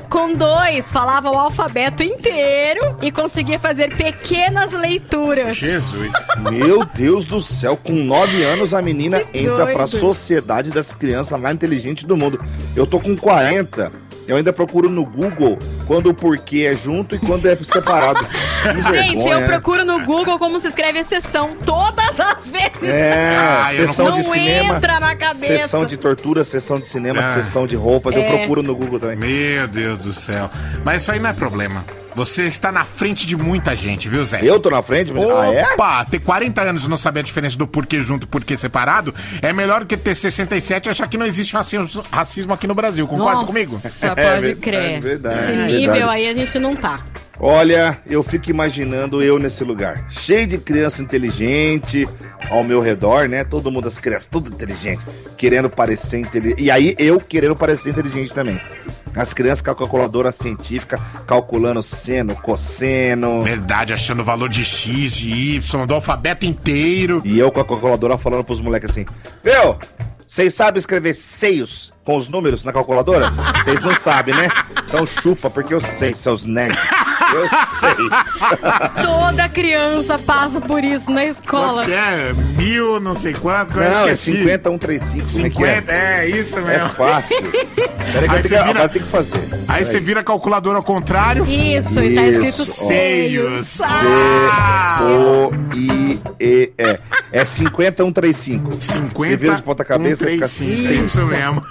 [0.09, 5.57] Com dois, falava o alfabeto inteiro e conseguia fazer pequenas leituras.
[5.57, 6.11] Jesus.
[6.51, 9.99] Meu Deus do céu, com 9 anos a menina Que entra pra doido.
[9.99, 12.39] sociedade das crianças mais inteligentes do mundo.
[12.75, 13.91] Eu tô com 40.
[14.27, 18.25] Eu ainda procuro no Google quando o porquê é junto e quando é separado.
[18.93, 19.47] Gente, eu né?
[19.47, 22.83] procuro no Google como se escreve exceção todas as vezes.
[22.83, 24.77] É, Ah, eu não sessão de Não cinema.
[24.77, 25.45] entra na cabeça.
[25.57, 27.33] Sessão de tortura, sessão de cinema, Ah.
[27.33, 28.15] sessão de roupas.
[28.15, 28.37] Eu É.
[28.37, 29.17] procuro no Google também.
[29.17, 30.49] Meu Deus do céu.
[30.85, 31.83] Mas isso aí não é problema.
[32.15, 34.39] Você está na frente de muita gente, viu, Zé?
[34.43, 35.11] Eu tô na frente?
[35.11, 35.73] mas- Ah, é?
[35.73, 39.13] Opa, ter 40 anos e não saber a diferença do porquê junto e porquê separado
[39.41, 42.75] é melhor do que ter 67 e achar que não existe racismo, racismo aqui no
[42.75, 43.07] Brasil.
[43.07, 43.79] Concorda Nossa, comigo?
[43.79, 45.01] pode verdade, crer.
[45.01, 45.73] verdade, Esse verdade.
[45.73, 47.01] nível aí a gente não tá.
[47.39, 52.07] Olha, eu fico imaginando eu nesse lugar, cheio de criança inteligente
[52.49, 53.43] ao meu redor, né?
[53.43, 55.01] Todo mundo, as crianças, tudo inteligente,
[55.35, 56.61] querendo parecer inteligente.
[56.61, 58.61] E aí eu querendo parecer inteligente também.
[59.15, 63.43] As crianças com a calculadora científica, calculando seno, cosseno.
[63.43, 67.21] Verdade, achando o valor de X, de Y, do alfabeto inteiro.
[67.23, 69.05] E eu com a calculadora falando pros moleques assim:
[69.43, 69.77] Meu,
[70.25, 73.29] vocês sabem escrever seios com os números na calculadora?
[73.63, 74.49] Vocês não sabem, né?
[74.85, 76.79] Então chupa, porque eu sei, seus nerds.
[77.33, 78.09] Eu sei.
[79.03, 81.83] Toda criança passa por isso na escola.
[81.83, 82.33] Quanto que é?
[82.57, 84.33] Mil, não sei quanto, que eu Não, é esqueci.
[84.43, 85.53] 5135.
[85.55, 85.91] como é que é?
[85.91, 86.89] 50, é isso É mesmo.
[86.89, 87.35] fácil.
[87.41, 89.49] Peraí que vira- agora tem que fazer.
[89.67, 91.45] Aí você vira a calculadora ao contrário.
[91.45, 92.87] Isso, e tá escrito Isso, ó.
[92.87, 93.67] seios.
[93.67, 93.81] Seios.
[93.81, 96.73] Ah, C-O-I-E-E.
[97.31, 98.71] É 5135.
[98.79, 101.01] 50, Você vira de ponta cabeça, um, fica assim.
[101.01, 101.63] Isso mesmo.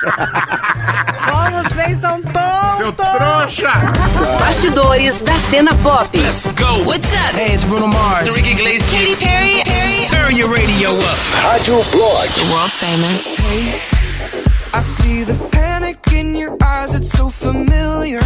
[0.00, 2.76] Como vocês são tontos!
[2.76, 3.72] Seu trouxa!
[4.20, 6.16] Os bastidores da cena pop.
[6.18, 6.84] Let's go.
[6.84, 7.34] What's up?
[7.34, 8.26] Hey, it's Bruno Mars.
[8.26, 9.16] Enrique Iglesias.
[9.16, 9.62] Katy Perry.
[9.64, 10.06] Perry.
[10.06, 11.18] Turn your radio up.
[11.42, 12.50] Rádio Blog.
[12.50, 13.38] World famous.
[14.74, 18.20] I see the panic in your eyes, it's so familiar.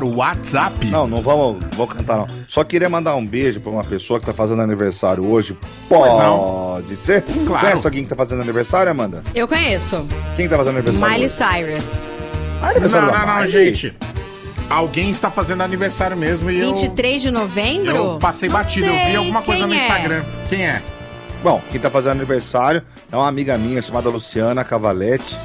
[0.00, 0.86] Para o WhatsApp.
[0.86, 2.26] Não, não vamos, vou cantar não.
[2.48, 5.56] Só queria mandar um beijo pra uma pessoa que tá fazendo aniversário hoje.
[5.88, 7.22] Pode ser?
[7.22, 7.66] Claro.
[7.66, 9.22] Conhece alguém que tá fazendo aniversário, Amanda?
[9.34, 10.06] Eu conheço.
[10.36, 11.12] Quem tá fazendo aniversário?
[11.12, 11.34] Miley hoje?
[11.36, 12.04] Cyrus.
[12.62, 13.94] Ah, aniversário Não, da não, não, gente.
[14.70, 17.94] Alguém está fazendo aniversário mesmo e eu, 23 de novembro?
[17.94, 18.86] eu passei Não batido.
[18.86, 19.16] Eu vi sei.
[19.16, 19.78] alguma coisa Quem no é?
[19.84, 20.24] Instagram.
[20.48, 20.82] Quem é?
[21.42, 22.82] Bom, quem tá fazendo aniversário
[23.12, 25.36] é uma amiga minha chamada Luciana Cavalete,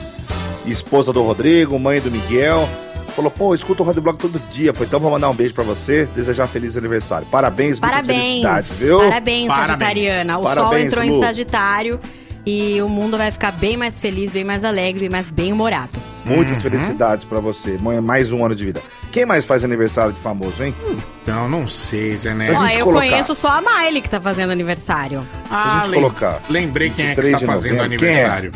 [0.66, 2.68] esposa do Rodrigo, mãe do Miguel.
[3.16, 4.74] Falou, pô, escuta o Rádio Blog todo dia.
[4.74, 7.26] Foi então vou mandar um beijo pra você, desejar um feliz aniversário.
[7.28, 8.22] Parabéns, muitas Parabéns.
[8.28, 8.98] felicidades, viu?
[9.00, 9.68] Parabéns, Parabéns.
[9.80, 10.34] Sagitariana.
[10.38, 11.12] O Sol Parabéns, entrou Lu.
[11.12, 12.00] em Sagitário
[12.46, 15.98] e o mundo vai ficar bem mais feliz, bem mais alegre, mais bem humorado.
[16.26, 17.78] Muitas felicidades pra você.
[17.78, 18.82] Mãe, mais um ano de vida.
[19.12, 20.76] Quem mais faz aniversário de famoso, hein?
[21.24, 22.58] Então, não sei, Zé Neto.
[22.60, 25.26] Ó, gente eu colocar- conheço só a Miley que tá fazendo aniversário.
[25.50, 28.10] Ah, gente lem- colocar lembrei quem é que 23 está fazendo novembro, é?
[28.10, 28.52] aniversário.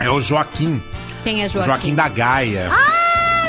[0.00, 0.10] É?
[0.10, 0.82] o Joaquim.
[1.24, 1.94] Quem é Joaquim, Joaquim?
[1.94, 2.68] da Gaia.
[2.70, 3.07] Ah,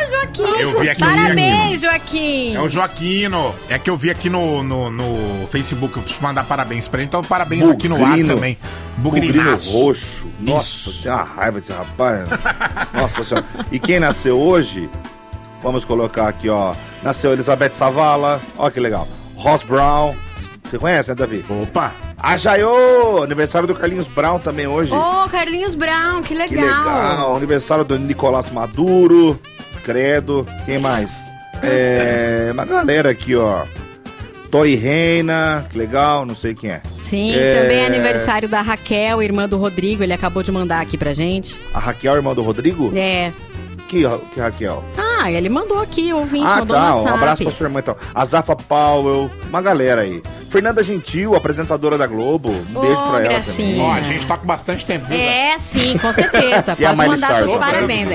[0.09, 0.59] Joaquim!
[0.59, 2.55] Eu vi aqui, Parabéns, Joaquim!
[2.55, 3.55] É o Joaquino.
[3.69, 5.95] É que eu vi aqui no, no, no Facebook.
[5.97, 7.07] Eu preciso mandar parabéns pra ele.
[7.07, 8.35] Então, parabéns aqui no ar Bugrino.
[8.35, 8.57] também.
[8.97, 9.77] Bugrino Bugrinaço.
[9.77, 10.27] roxo.
[10.39, 11.03] Nossa, Isso.
[11.03, 12.27] tem uma raiva desse rapaz.
[12.93, 13.45] Nossa senhora.
[13.71, 14.89] E quem nasceu hoje?
[15.61, 16.73] Vamos colocar aqui, ó.
[17.03, 18.41] Nasceu Elizabeth Savala.
[18.57, 19.07] Ó que legal.
[19.35, 20.15] Ross Brown.
[20.63, 21.43] Você conhece, né, Davi?
[21.49, 21.91] Opa.
[22.21, 23.23] A Jaiô!
[23.23, 24.93] Aniversário do Carlinhos Brown também hoje.
[24.93, 26.47] Ô, Carlinhos Brown, que legal!
[26.49, 27.35] que legal.
[27.35, 29.39] Aniversário do Nicolás Maduro.
[29.93, 30.45] Credo.
[30.65, 31.10] Quem mais?
[31.63, 32.52] É.
[32.54, 33.63] Uma galera aqui, ó.
[34.52, 35.65] Toy Reina.
[35.67, 36.28] Que legal.
[36.28, 36.82] Não sei quem é.
[37.06, 37.60] Sim, É.
[37.62, 41.60] também é aniversário da Raquel, irmã do Rodrigo, ele acabou de mandar aqui pra gente.
[41.73, 42.91] A Raquel, irmã do Rodrigo?
[42.95, 43.34] É.
[43.88, 44.84] Que, que Raquel?
[44.95, 46.91] Ah, ele mandou aqui, o ouvinte, Ah, mandou tá.
[46.91, 47.95] no Um abraço pra sua irmã, então.
[48.13, 50.21] A Zafa Powell, uma galera aí.
[50.52, 52.52] Fernanda Gentil, apresentadora da Globo.
[52.52, 53.69] Um Ô, beijo pra ela gracinha.
[53.73, 53.82] também.
[53.82, 55.17] Ó, a gente tá com bastante tempo, viu?
[55.17, 56.75] É, sim, com certeza.
[56.78, 58.10] Pode mandar seus parabéns.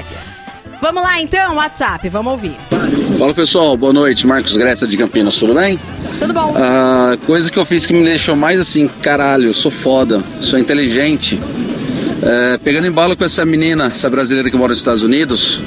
[0.80, 2.56] Vamos lá então, WhatsApp, vamos ouvir.
[3.18, 5.78] Fala pessoal, boa noite, Marcos Grécia de Campinas, tudo bem?
[6.18, 6.54] Tudo bom?
[6.56, 11.40] Ah, coisa que eu fiz que me deixou mais assim, caralho, sou foda, sou inteligente.
[12.26, 15.60] É, pegando embalo com essa menina, essa brasileira que mora nos Estados Unidos,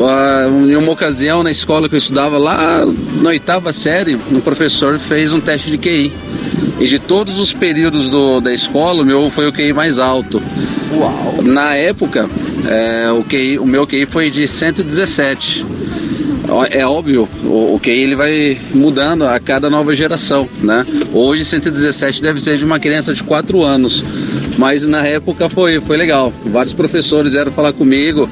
[0.00, 2.84] ah, em uma ocasião na escola que eu estudava lá
[3.20, 6.12] na oitava série, um professor fez um teste de QI.
[6.78, 10.40] E de todos os períodos do- da escola, o meu foi o QI mais alto.
[10.94, 11.40] Uau.
[11.42, 12.28] Na época,
[12.68, 15.64] é, o, QI, o meu QI foi de 117.
[16.48, 20.84] Ó, É óbvio, o, o QI ele vai mudando a cada nova geração, né?
[21.12, 24.04] Hoje 117 deve ser de uma criança de 4 anos,
[24.58, 26.32] mas na época foi, foi legal.
[26.46, 28.28] Vários professores vieram falar comigo,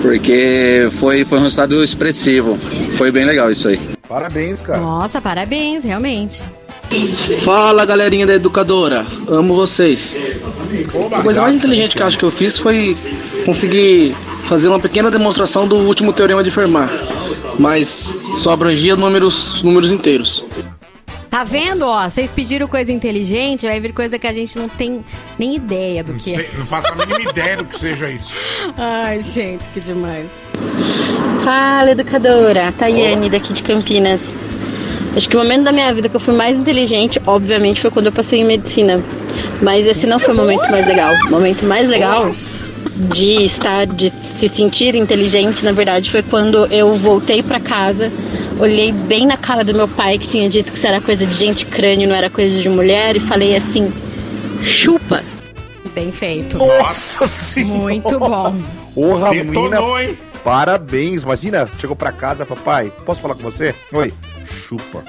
[0.00, 2.58] porque foi, foi um resultado expressivo.
[2.96, 3.80] Foi bem legal isso aí.
[4.08, 4.80] Parabéns, cara.
[4.80, 6.42] Nossa, parabéns, realmente.
[7.42, 10.20] Fala galerinha da educadora, amo vocês.
[11.10, 12.96] A coisa mais inteligente que eu acho que eu fiz foi
[13.46, 16.90] conseguir fazer uma pequena demonstração do último teorema de Fermat,
[17.58, 20.44] mas só abrangia números, números inteiros.
[21.32, 22.10] Tá vendo, ó?
[22.10, 25.02] Vocês pediram coisa inteligente, vai vir coisa que a gente não tem
[25.38, 26.58] nem ideia do Não, que sei- é.
[26.58, 28.34] não faço a mínima ideia do que seja isso.
[28.76, 30.26] Ai, gente, que demais.
[31.42, 32.70] Fala, educadora.
[32.72, 34.20] Tayane, daqui de Campinas.
[35.16, 38.06] Acho que o momento da minha vida que eu fui mais inteligente, obviamente, foi quando
[38.06, 39.02] eu passei em medicina.
[39.62, 41.14] Mas esse não foi o momento mais legal.
[41.28, 42.30] O momento mais legal
[43.12, 48.12] de estar, de se sentir inteligente, na verdade, foi quando eu voltei pra casa,
[48.58, 51.34] olhei bem na cara do meu pai, que tinha dito que isso era coisa de
[51.34, 53.92] gente crânio, não era coisa de mulher, e falei assim:
[54.62, 55.22] chupa.
[55.94, 56.56] Bem feito.
[56.56, 57.82] Nossa senhora.
[57.82, 58.54] Muito bom.
[58.94, 59.52] Porra, menina.
[59.52, 60.18] Detonou, hein?
[60.42, 61.22] Parabéns.
[61.22, 63.74] Imagina, chegou pra casa, papai, posso falar com você?
[63.92, 64.12] Oi.
[64.46, 65.04] Chupa.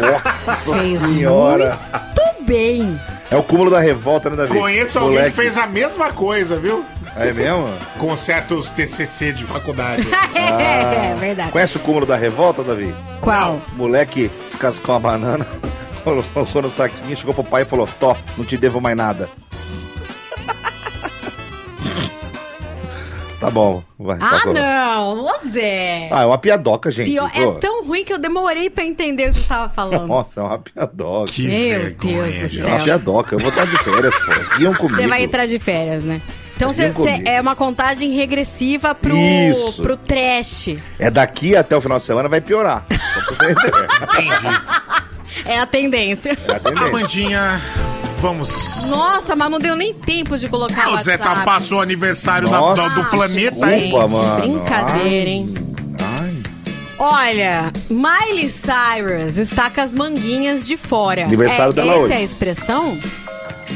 [0.00, 1.78] Nossa Fez senhora.
[1.92, 3.00] Muito bem.
[3.30, 4.58] É o cúmulo da revolta, né, Davi?
[4.58, 5.36] Conheço alguém Moleque.
[5.36, 6.84] que fez a mesma coisa, viu?
[7.16, 7.68] É mesmo?
[7.98, 10.06] Com certos TCC de faculdade.
[10.38, 11.50] É, verdade.
[11.52, 12.94] Conhece o cúmulo da revolta, Davi?
[13.20, 13.60] Qual?
[13.74, 15.46] Moleque descascou uma banana,
[16.32, 19.28] colocou no saquinho, chegou pro pai e falou: Tó, não te devo mais nada.
[23.40, 24.18] Tá bom, vai.
[24.20, 26.08] Ah, tá não, ô Zé.
[26.10, 27.10] Ah, é uma piadoca, gente.
[27.10, 30.06] Pior, é tão ruim que eu demorei pra entender o que você tava falando.
[30.06, 31.32] Nossa, é uma piadoca.
[31.32, 32.60] Que Meu vergonha, Deus do É gente.
[32.60, 32.84] uma céu.
[32.84, 33.34] piadoca.
[33.34, 34.60] Eu vou estar de férias, pô.
[34.62, 34.96] Iam comigo.
[34.96, 36.20] Você vai entrar de férias, né?
[36.56, 37.22] Então você- comigo.
[37.28, 39.80] é uma contagem regressiva pro, Isso.
[39.80, 40.76] pro trash.
[40.98, 42.84] É daqui até o final de semana vai piorar.
[45.44, 46.36] É a tendência.
[46.46, 46.88] É a tendência.
[46.88, 47.60] Amandinha,
[48.18, 48.86] vamos.
[48.88, 51.44] Nossa, mas não deu nem tempo de colocar o O Zé tá, WhatsApp.
[51.46, 53.94] passou o aniversário da- do planeta, Desculpa, hein?
[53.94, 54.40] Opa, mano.
[54.40, 55.54] Brincadeira, hein?
[56.20, 56.42] Ai.
[56.98, 61.24] Olha, Miley Cyrus está com as manguinhas de fora.
[61.24, 62.12] Aniversário é, dela essa hoje.
[62.12, 62.98] é a expressão?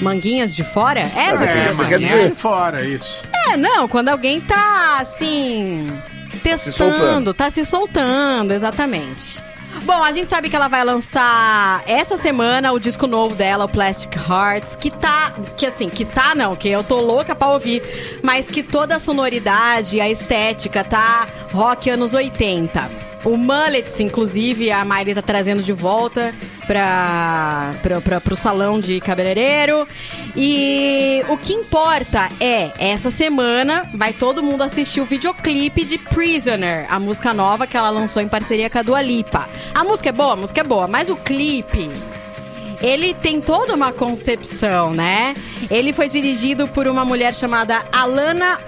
[0.00, 1.00] Manguinhas de fora?
[1.00, 1.31] Essa é é É,
[1.70, 1.76] expressão?
[1.76, 3.22] mas quer manguinha dizer- de fora, isso.
[3.33, 5.88] É, não, quando alguém tá assim.
[6.42, 7.35] testando, soltando.
[7.35, 9.43] tá se soltando, exatamente.
[9.85, 13.68] Bom, a gente sabe que ela vai lançar essa semana o disco novo dela, o
[13.68, 15.33] Plastic Hearts, que tá.
[15.57, 17.83] Que assim, que tá não, que eu tô louca pra ouvir,
[18.23, 23.11] mas que toda a sonoridade, a estética tá rock anos 80.
[23.25, 26.35] O Mullets, inclusive, a Miley tá trazendo de volta
[26.66, 27.73] pra,
[28.25, 29.87] pro salão de cabeleireiro.
[30.37, 36.87] E o que importa é, essa semana vai todo mundo assistir o videoclipe de Prisoner,
[36.89, 39.49] a música nova que ela lançou em parceria com a Dua Lipa.
[39.75, 41.91] A música é boa, a música é boa, mas o clipe
[42.83, 45.35] ele tem toda uma concepção, né?
[45.70, 48.59] Ele foi dirigido por uma mulher chamada Alana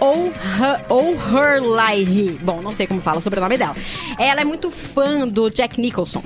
[0.89, 2.39] O'Hurley.
[2.41, 3.75] Bom, não sei como fala o sobrenome dela.
[4.19, 6.23] Ela é muito fã do Jack Nicholson.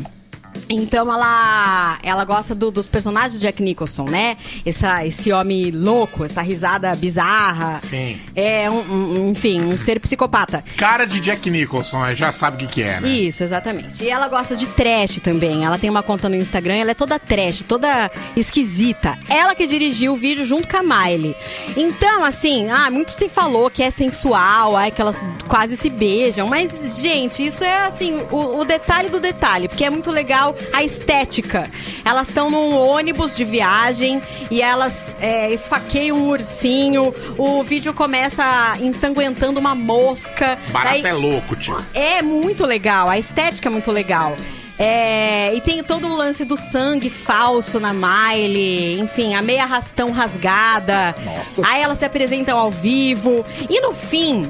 [0.68, 4.36] Então ela ela gosta do- dos personagens do Jack Nicholson, né?
[4.66, 7.78] Essa, esse homem louco, essa risada bizarra.
[7.80, 8.18] Sim.
[8.36, 10.62] É, um, um- enfim, um ser psicopata.
[10.76, 13.08] Cara de Jack Nicholson, aí já sabe o que, que é, né?
[13.08, 14.02] Isso, exatamente.
[14.04, 15.64] E ela gosta de trash também.
[15.64, 19.18] Ela tem uma conta no Instagram, ela é toda trash, toda esquisita.
[19.28, 21.34] Ela que dirigiu o vídeo junto com a Miley.
[21.76, 26.46] Então, assim, ah, muito se falou que é sensual, ai, que elas quase se beijam.
[26.48, 30.82] Mas, gente, isso é assim, o, o detalhe do detalhe, porque é muito legal a
[30.82, 31.70] estética.
[32.04, 37.14] Elas estão num ônibus de viagem e elas é, esfaqueiam um ursinho.
[37.36, 38.44] O vídeo começa
[38.80, 40.58] ensanguentando uma mosca.
[40.70, 41.76] Barato Daí- é louco, tio.
[41.94, 44.36] é muito legal, a estética é muito legal.
[44.80, 50.12] É, e tem todo o lance do sangue falso na Miley, enfim, a meia arrastão
[50.12, 51.16] rasgada.
[51.24, 51.62] Nossa.
[51.66, 53.44] Aí elas se apresentam ao vivo.
[53.68, 54.44] E no fim,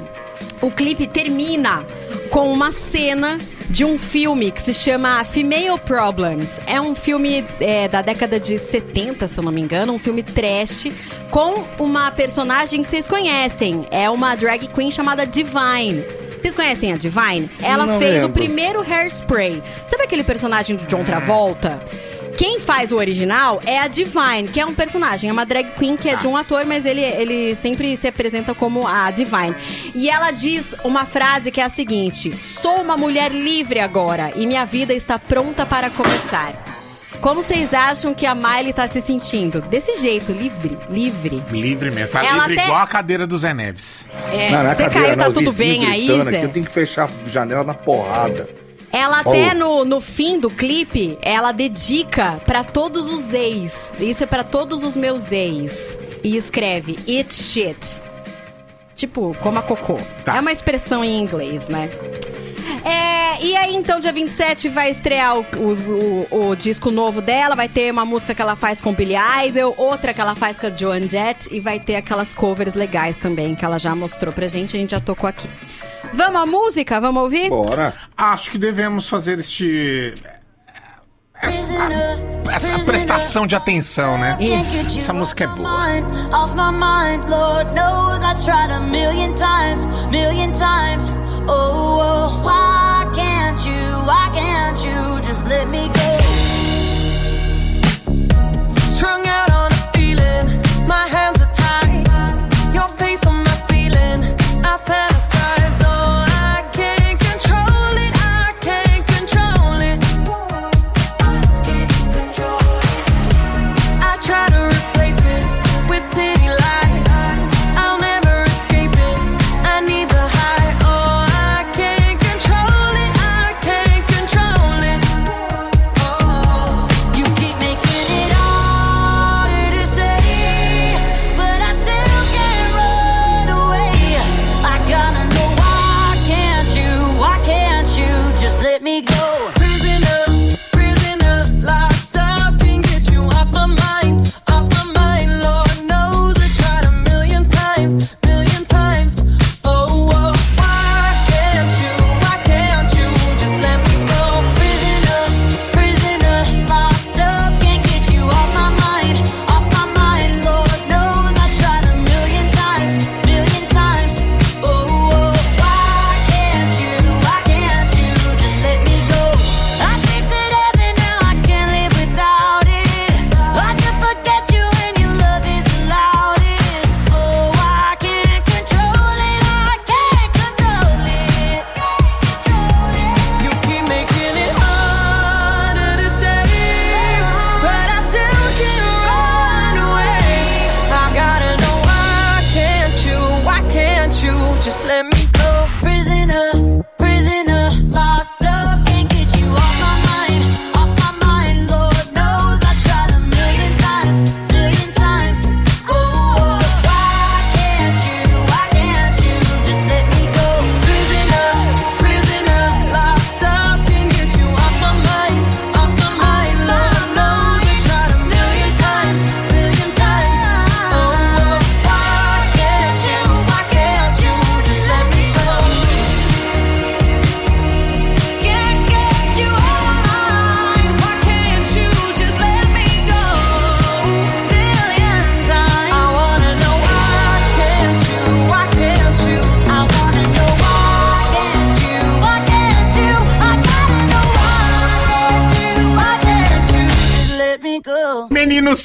[0.61, 1.85] o clipe termina
[2.29, 3.37] com uma cena
[3.69, 6.59] de um filme que se chama Female Problems.
[6.65, 10.23] É um filme é, da década de 70, se eu não me engano, um filme
[10.23, 10.87] trash
[11.29, 13.85] com uma personagem que vocês conhecem.
[13.91, 16.03] É uma drag queen chamada Divine.
[16.41, 17.49] Vocês conhecem a Divine?
[17.61, 18.29] Ela Não fez o lembro.
[18.31, 19.61] primeiro Hairspray.
[19.89, 21.79] Sabe aquele personagem do John Travolta?
[22.39, 25.97] Quem faz o original é a Divine, que é um personagem, é uma drag queen
[25.97, 29.53] que é de um ator, mas ele, ele sempre se apresenta como a Divine.
[29.93, 34.47] E ela diz uma frase que é a seguinte: Sou uma mulher livre agora e
[34.47, 36.53] minha vida está pronta para começar.
[37.19, 39.59] Como vocês acham que a Miley tá se sentindo?
[39.63, 41.43] Desse jeito, livre, livre.
[41.51, 42.07] Livre mesmo.
[42.09, 44.05] Tá Ela livre até- igual a cadeira do Zé Neves.
[44.31, 46.29] É, Não, não é você cadeira, caiu, tá não, o tudo vizinho bem aí, gritando
[46.29, 46.37] Zé?
[46.37, 48.47] aqui, Eu tenho que fechar a janela na porrada.
[48.91, 49.55] Ela até Oh.
[49.55, 53.91] no, no fim do clipe, ela dedica pra todos os ex.
[53.99, 55.97] Isso é pra todos os meus ex.
[56.23, 57.97] E escreve Eat shit.
[58.95, 59.97] Tipo, coma cocô.
[60.25, 60.35] Tá.
[60.35, 61.89] É uma expressão em inglês, né?
[62.83, 67.55] É, e aí, então, dia 27 vai estrear o, o, o- o disco novo dela.
[67.55, 69.15] Vai ter uma música que ela faz com Billy
[69.47, 71.47] Idol, outra que ela faz com a Joan Jett.
[71.53, 74.75] E vai ter aquelas covers legais também, que ela já mostrou pra gente.
[74.75, 75.47] A gente já tocou aqui.
[76.13, 76.99] Vamos à música?
[76.99, 77.49] Vamos ouvir?
[77.49, 77.93] Bora.
[78.17, 80.13] Acho que devemos fazer este.
[81.41, 81.73] Essa,
[82.51, 84.37] essa prestação de atenção, né?
[84.41, 84.97] Isso.
[84.97, 85.69] Essa música é boa.
[86.33, 91.09] Off my mind, Lord knows I tried a million times, million times.
[91.47, 96.17] Oh, oh, why can't you, why can't you just let me go?
[98.95, 102.05] Strung out on a feeling, my hands are tied.
[102.73, 104.23] Your face on my ceiling,
[104.63, 105.28] I fantasize.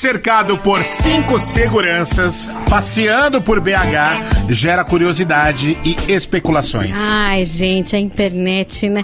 [0.05, 6.95] Cercado por cinco seguranças, passeando por BH, gera curiosidade e especulações.
[7.11, 9.03] Ai, gente, a internet, né?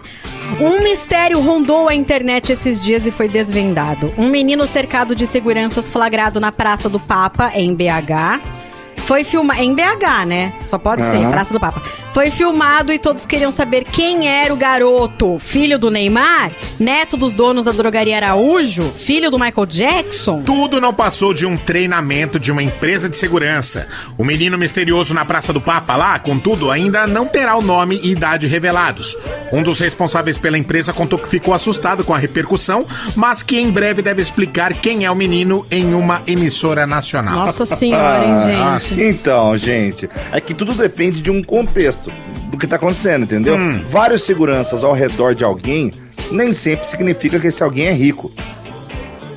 [0.61, 4.13] Um mistério rondou a internet esses dias e foi desvendado.
[4.19, 8.61] Um menino cercado de seguranças flagrado na Praça do Papa, em BH.
[9.07, 9.61] Foi filmado.
[9.63, 10.53] Em BH, né?
[10.61, 11.31] Só pode ser, Aham.
[11.31, 11.83] Praça do Papa.
[12.13, 15.39] Foi filmado e todos queriam saber quem era o garoto.
[15.39, 16.53] Filho do Neymar?
[16.79, 18.91] Neto dos donos da drogaria Araújo?
[18.91, 20.43] Filho do Michael Jackson?
[20.43, 23.89] Tudo não passou de um treinamento de uma empresa de segurança.
[24.17, 28.11] O menino misterioso na Praça do Papa lá, contudo, ainda não terá o nome e
[28.11, 29.17] idade revelados.
[29.53, 32.87] Um dos responsáveis pela empresa contou que ficou assustado com a repercussão,
[33.17, 37.35] mas que em breve deve explicar quem é o menino em uma emissora nacional.
[37.47, 39.01] Nossa senhora, hein, gente?
[39.01, 42.11] Ah, Então, gente, é que tudo depende de um contexto
[42.51, 43.55] do que tá acontecendo, entendeu?
[43.57, 43.81] Hum.
[43.89, 45.91] Vários seguranças ao redor de alguém
[46.31, 48.31] nem sempre significa que esse alguém é rico.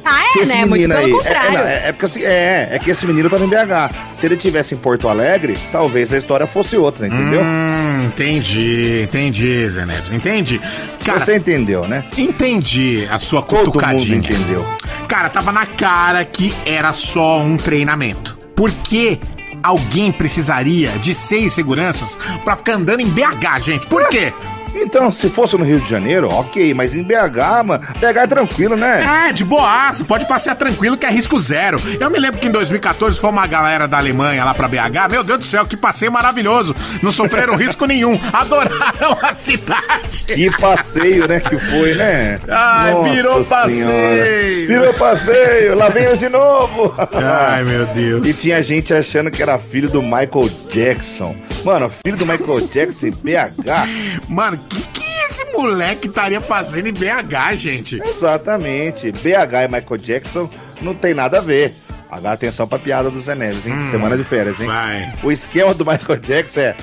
[0.06, 0.66] Ah, Se é, esse né?
[0.66, 1.12] Muito menino pelo aí.
[1.12, 1.48] É, contrário.
[1.50, 3.96] é, não, é, é porque é, é que esse menino tava em BH.
[4.12, 7.42] Se ele tivesse em Porto Alegre, talvez a história fosse outra, entendeu?
[7.42, 10.60] Hum, entendi, entendi, Zé Neves, entendi.
[11.06, 12.04] Cara, Você entendeu, né?
[12.18, 14.18] Entendi a sua Todo cutucadinha.
[14.18, 14.66] mundo entendeu.
[15.08, 18.38] Cara, tava na cara que era só um treinamento.
[18.56, 19.20] Por que
[19.64, 23.88] alguém precisaria de seis seguranças pra ficar andando em BH, gente?
[23.88, 24.34] Por quê?
[24.76, 28.76] Então, se fosse no Rio de Janeiro, ok, mas em BH, mano, BH é tranquilo,
[28.76, 29.28] né?
[29.30, 31.82] É, de boaço, pode passear tranquilo que é risco zero.
[32.00, 35.10] Eu me lembro que em 2014 foi uma galera da Alemanha lá pra BH.
[35.12, 36.76] Meu Deus do céu, que passeio maravilhoso.
[37.02, 38.20] Não sofreram risco nenhum.
[38.34, 40.24] Adoraram a cidade.
[40.28, 42.36] Que passeio, né, que foi, né?
[42.50, 43.64] Ai, Nossa virou Senhora.
[43.64, 44.68] passeio.
[44.68, 46.94] Virou passeio, lá vem de novo.
[47.14, 48.28] Ai, meu Deus.
[48.28, 51.36] E tinha gente achando que era filho do Michael Jackson.
[51.64, 54.28] Mano, filho do Michael Jackson em BH.
[54.28, 58.02] Mano, que que esse moleque estaria fazendo em BH, gente?
[58.04, 59.12] Exatamente.
[59.12, 60.50] BH e Michael Jackson
[60.82, 61.74] não tem nada a ver.
[62.10, 63.74] Agora atenção pra piada do Zé Neves, hein?
[63.74, 64.68] Hum, Semana de férias, hein?
[64.68, 65.14] vai.
[65.24, 66.76] O esquema do Michael Jackson é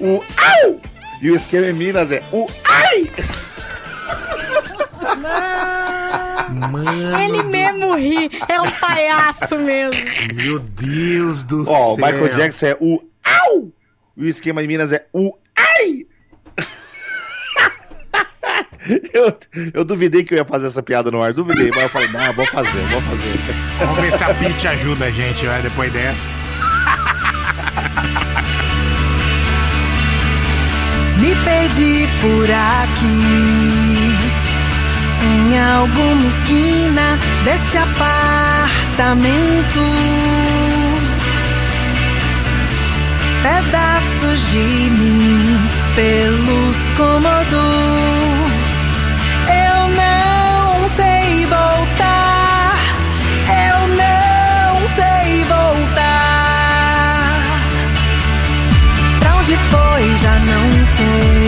[0.00, 0.80] o au!
[1.20, 3.10] E o esquema em Minas é o ai!
[6.70, 8.30] Mano, Ele mesmo ri.
[8.48, 10.00] É um palhaço mesmo.
[10.34, 12.06] meu Deus do Ó, o céu.
[12.06, 13.72] Michael Jackson é o au!
[14.16, 16.06] E o esquema em Minas é o ai!
[19.12, 19.36] Eu,
[19.72, 22.32] eu duvidei que eu ia fazer essa piada no ar, duvidei, mas eu falei, não,
[22.34, 23.38] vou fazer, vou fazer.
[23.78, 26.38] Vamos ver se a Pitty ajuda a gente, vai, depois dessa.
[31.18, 34.14] Me perdi por aqui,
[35.22, 39.80] em alguma esquina desse apartamento.
[43.42, 45.58] Pedaços de mim
[45.94, 48.03] pelos cômodos.
[60.98, 61.43] Não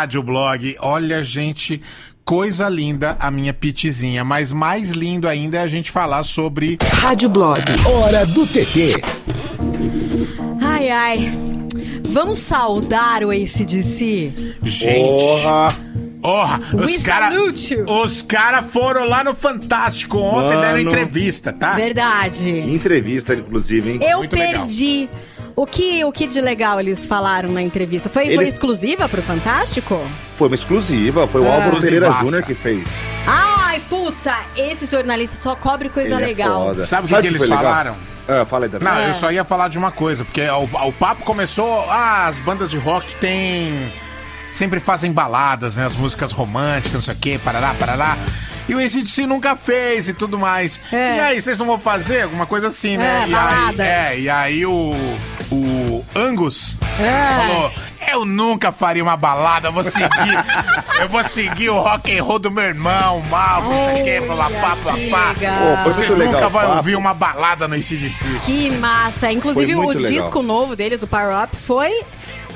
[0.07, 0.77] Rádio Blog.
[0.79, 1.83] Olha, gente,
[2.25, 7.29] coisa linda a minha pitizinha, mas mais lindo ainda é a gente falar sobre Rádio
[7.29, 7.61] Blog.
[7.85, 9.03] Hora do TT.
[10.63, 11.33] Ai, ai.
[12.11, 14.33] Vamos saudar o ACDC?
[14.63, 14.95] gente.
[14.95, 15.77] Porra!
[16.23, 17.35] Porra, We os caras
[17.89, 20.61] os cara foram lá no Fantástico ontem, Mano.
[20.61, 21.73] deram entrevista, tá?
[21.73, 22.49] Verdade.
[22.49, 23.99] Entrevista, inclusive, hein?
[24.01, 24.67] Eu Muito legal.
[25.57, 28.11] O que, o que de legal eles falaram na entrevista?
[28.11, 29.99] Foi, foi Eles- exclusiva pro Fantástico?
[30.37, 31.55] Foi uma exclusiva, foi o Ah.
[31.55, 32.13] Álvaro Pereira.
[32.13, 32.87] Júnior que fez.
[33.27, 34.37] Ai, puta!
[34.55, 36.67] Esse jornalista só cobre coisa Ele é legal.
[36.67, 36.85] foda.
[36.85, 37.65] Sabe o que que eles foi legal?
[37.65, 37.97] falaram?
[38.29, 38.85] Ah, fala aí, Davi.
[38.85, 39.09] Não, É.
[39.09, 41.87] eu só ia falar de uma coisa, porque o, o papo começou.
[41.89, 43.93] Ah, as bandas de rock têm.
[44.53, 45.87] Sempre fazem baladas, né?
[45.87, 48.17] As músicas românticas, não sei o quê, parará, parará.
[48.69, 50.81] E o ACDC nunca fez e tudo mais.
[50.93, 51.17] É.
[51.17, 52.23] E aí, vocês não vão fazer?
[52.23, 53.23] Alguma coisa assim, né?
[53.25, 53.83] É, e balada.
[53.83, 54.95] aí, é, e aí o.
[55.51, 57.47] O Angus É.
[57.47, 57.73] falou.
[58.09, 60.07] Eu nunca faria uma balada, eu vou seguir.
[61.01, 64.49] eu vou seguir o rock and roll do meu irmão, mal, não sei o blá,
[64.49, 65.29] blá, blá, que blá.
[65.29, 65.55] legal.
[65.59, 66.77] Pô, foi Você nunca legal vai papo.
[66.79, 68.25] ouvir uma balada no ACDC.
[68.45, 69.31] Que massa!
[69.33, 70.09] Inclusive, o legal.
[70.11, 72.01] disco novo deles, o Power Up, foi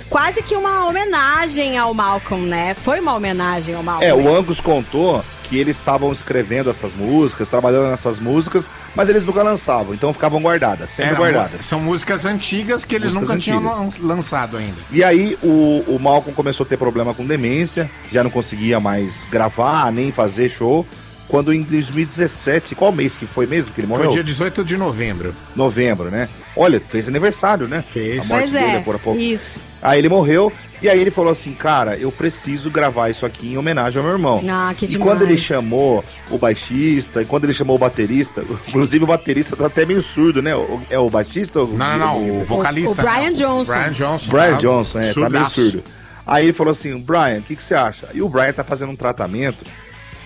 [0.08, 2.74] quase que uma homenagem ao Malcolm, né?
[2.84, 4.06] Foi uma homenagem ao Malcolm.
[4.08, 9.24] É, o Angus contou que eles estavam escrevendo essas músicas, trabalhando nessas músicas, mas eles
[9.24, 11.66] nunca lançavam, então ficavam guardadas, sempre Era, guardadas.
[11.66, 13.98] São músicas antigas que eles Músicas nunca tinham antigas.
[14.00, 14.76] lan- lançado ainda.
[14.92, 19.26] E aí o, o Malcolm começou a ter problema com demência, já não conseguia mais
[19.30, 20.86] gravar, nem fazer show.
[21.28, 24.10] Quando em 2017, qual mês que foi mesmo que ele Foi morreu?
[24.10, 25.32] dia 18 de novembro.
[25.54, 26.28] Novembro, né?
[26.56, 27.84] Olha, fez aniversário, né?
[27.88, 28.28] Fez.
[28.30, 29.16] A morte Pois dele é, há pouco.
[29.16, 29.64] isso.
[29.80, 33.58] Aí ele morreu, e aí ele falou assim, cara, eu preciso gravar isso aqui em
[33.58, 34.42] homenagem ao meu irmão.
[34.48, 39.04] Ah, que e quando ele chamou o baixista, e quando ele chamou o baterista, inclusive
[39.04, 40.54] o baterista tá até meio surdo, né?
[40.54, 41.60] O- É o baixista?
[41.60, 42.40] ou Não, não, não.
[42.40, 42.92] O vocalista.
[42.92, 43.32] o Brian não.
[43.32, 43.72] Johnson.
[43.72, 44.30] Brian Johnson.
[44.30, 44.56] Brian tá?
[44.58, 45.54] Johnson, é, tá meio Surdaço.
[45.54, 45.84] surdo.
[46.26, 48.06] Aí ele falou assim, Brian, o que, que você acha?
[48.14, 49.64] E o Brian tá fazendo um tratamento,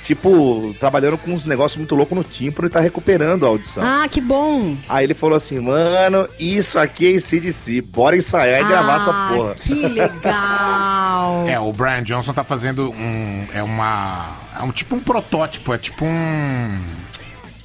[0.05, 3.82] tipo, trabalhando com uns negócios muito loucos no tímpano e tá recuperando a audição.
[3.84, 4.76] Ah, que bom!
[4.88, 9.30] Aí ele falou assim, mano, isso aqui é CDC, bora ensaiar e gravar essa Ah,
[9.34, 9.55] porra.
[9.57, 11.44] Que legal!
[11.48, 13.46] É, o Brian Johnson tá fazendo um.
[13.55, 14.28] É uma.
[14.59, 16.78] É um tipo um protótipo, é tipo um.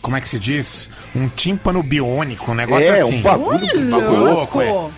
[0.01, 0.89] Como é que se diz?
[1.15, 3.19] Um tímpano biônico, um negócio É, assim.
[3.19, 4.89] um bagulho, Olha, um bagulho louco, é.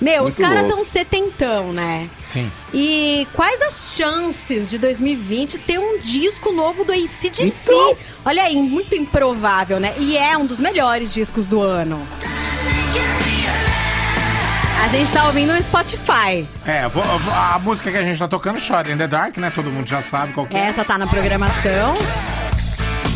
[0.00, 0.76] Meu, os Muito caras louco.
[0.76, 2.08] tão setentão, né?
[2.26, 2.50] Sim.
[2.72, 7.44] E quais as chances de 2020 ter um disco novo do ACDC?
[7.44, 7.96] Então.
[8.24, 9.94] Olha aí, muito improvável, né?
[9.98, 12.04] E é um dos melhores discos do ano.
[14.84, 16.46] A gente tá ouvindo no Spotify.
[16.66, 16.82] É,
[17.32, 19.50] a música que a gente tá tocando, Shot in the Dark, né?
[19.50, 20.66] Todo mundo já sabe qual que é.
[20.66, 21.94] Essa tá na programação.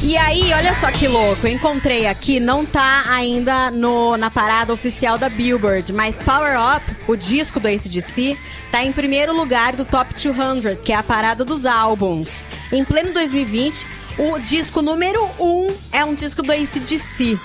[0.01, 4.73] E aí, olha só que louco, eu encontrei aqui, não tá ainda no, na parada
[4.73, 8.39] oficial da Billboard, mas Power Up, o disco do ACDC,
[8.71, 12.47] tá em primeiro lugar do Top 200, que é a parada dos álbuns.
[12.71, 13.87] Em pleno 2020,
[14.19, 17.37] o disco número 1 é um disco do ACDC.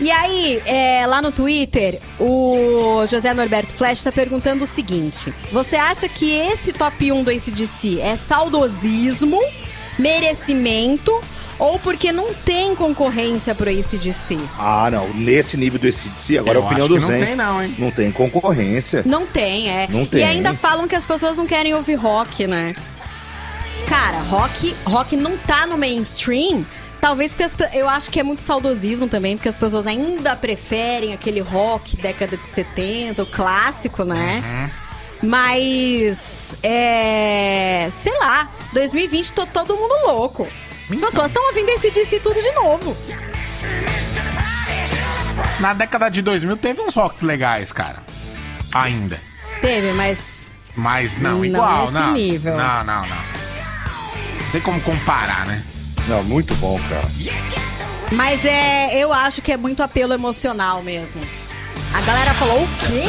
[0.00, 5.76] E aí, é, lá no Twitter, o José Norberto Flash tá perguntando o seguinte: Você
[5.76, 9.38] acha que esse top 1 do ACDC é saudosismo,
[9.98, 11.20] merecimento
[11.58, 14.38] ou porque não tem concorrência pro ACDC?
[14.58, 17.08] Ah, não, nesse nível do ACDC, agora Eu é a opinião acho do que não
[17.18, 17.26] Zen.
[17.26, 17.74] tem não, hein?
[17.78, 19.02] Não tem concorrência.
[19.06, 19.86] Não tem, é.
[19.88, 20.24] Não E tem.
[20.24, 22.74] ainda falam que as pessoas não querem ouvir rock, né?
[23.88, 26.64] Cara, rock, rock não tá no mainstream.
[27.00, 31.12] Talvez porque as eu acho que é muito saudosismo também, porque as pessoas ainda preferem
[31.12, 34.70] aquele rock década de 70, o clássico, né?
[35.22, 37.88] Mas, é.
[37.90, 40.46] Sei lá, 2020 tô todo mundo louco.
[40.90, 42.96] As pessoas estão ouvindo esse DC tudo de novo.
[45.60, 48.02] Na década de 2000 teve uns rocks legais, cara.
[48.72, 49.20] Ainda.
[49.60, 50.50] Teve, mas.
[50.76, 52.12] Mas não, Não igual, nesse não.
[52.12, 52.56] nível.
[52.56, 53.16] Não, não, não.
[53.16, 55.62] Não tem como comparar, né?
[56.08, 57.08] Não, muito bom, cara.
[58.12, 58.96] Mas é.
[58.98, 61.26] Eu acho que é muito apelo emocional mesmo.
[61.94, 63.04] A galera falou, o quê?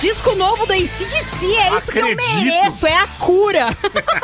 [0.00, 2.44] Disco novo do ACDC, é isso que eu Acredito.
[2.44, 3.68] mereço, é a cura.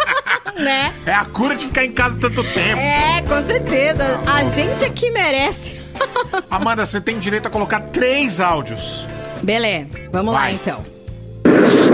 [0.59, 0.93] né?
[1.07, 2.81] É a cura de ficar em casa tanto tempo.
[2.81, 4.21] É, com certeza.
[4.27, 5.81] A gente aqui merece.
[6.51, 9.07] Amanda, você tem direito a colocar três áudios.
[9.43, 10.53] Beleza, vamos lá Vai.
[10.55, 10.83] então.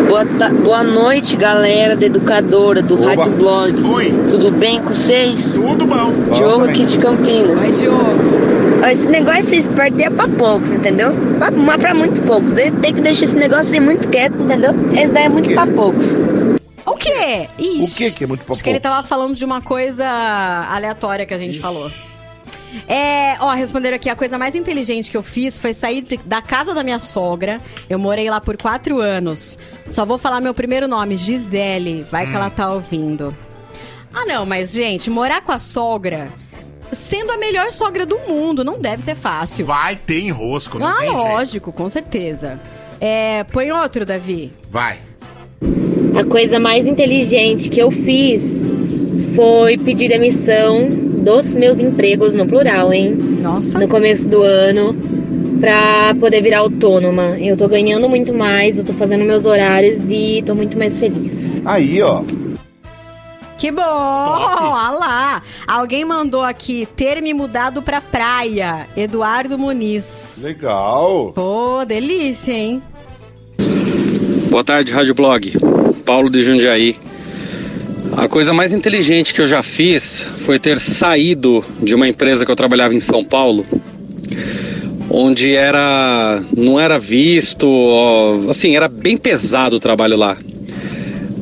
[0.09, 3.07] Boa, ta- boa noite, galera da Educadora, do Oba.
[3.25, 3.83] Rádio Blog.
[3.89, 4.15] Oi.
[4.31, 5.53] Tudo bem com vocês?
[5.55, 6.13] Tudo bom.
[6.35, 7.59] Diogo aqui de Campinas.
[7.61, 8.37] Oi, Diogo.
[8.91, 11.13] Esse negócio de se esperto é pra poucos, entendeu?
[11.39, 12.53] Pra, mas pra muito poucos.
[12.53, 14.71] Tem que deixar esse negócio aí muito quieto, entendeu?
[14.93, 16.21] Esse daí é muito pra poucos.
[16.85, 17.49] O quê?
[17.59, 17.83] Ixi.
[17.83, 20.07] O que que é muito pra Acho que ele tava falando de uma coisa
[20.71, 21.91] aleatória que a gente falou.
[22.89, 26.41] É, ó, responderam aqui, a coisa mais inteligente que eu fiz foi sair de- da
[26.43, 27.61] casa da minha sogra.
[27.89, 29.59] Eu morei lá por quatro anos.
[29.91, 32.05] Só vou falar meu primeiro nome, Gisele.
[32.11, 32.37] Vai que Hum.
[32.37, 33.37] ela tá ouvindo.
[34.13, 36.29] Ah, não, mas, gente, morar com a sogra,
[36.93, 39.67] sendo a melhor sogra do mundo, não deve ser fácil.
[39.67, 41.17] Vai ter enrosco, não ah, tem jeito.
[41.29, 42.61] lógico, com certeza.
[43.01, 44.53] É, põe outro, Davi.
[44.71, 44.99] Vai.
[46.19, 48.65] A coisa mais inteligente que eu fiz
[49.37, 53.15] foi pedir demissão dos meus empregos, no plural, hein?
[53.15, 53.79] Nossa.
[53.79, 54.97] No começo do ano,
[55.61, 57.39] pra poder virar autônoma.
[57.39, 61.61] Eu tô ganhando muito mais, eu tô fazendo meus horários e tô muito mais feliz.
[61.67, 62.23] Aí, ó.
[63.59, 63.83] Que bom!
[63.83, 65.43] Olha lá!
[65.67, 68.87] Alguém mandou aqui ter me mudado pra praia.
[68.97, 70.39] Eduardo Muniz.
[70.43, 71.33] Legal.
[71.35, 72.83] Pô, delícia, hein?
[74.49, 75.53] Boa tarde, Rádio Blog.
[76.05, 76.97] Paulo de Jundiaí.
[78.17, 82.51] A coisa mais inteligente que eu já fiz foi ter saído de uma empresa que
[82.51, 83.67] eu trabalhava em São Paulo,
[85.11, 87.69] onde era não era visto,
[88.49, 90.39] assim, era bem pesado o trabalho lá.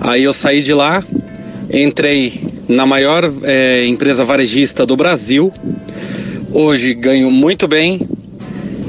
[0.01, 1.05] Aí eu saí de lá,
[1.73, 5.53] entrei na maior eh, empresa varejista do Brasil.
[6.53, 8.01] Hoje ganho muito bem,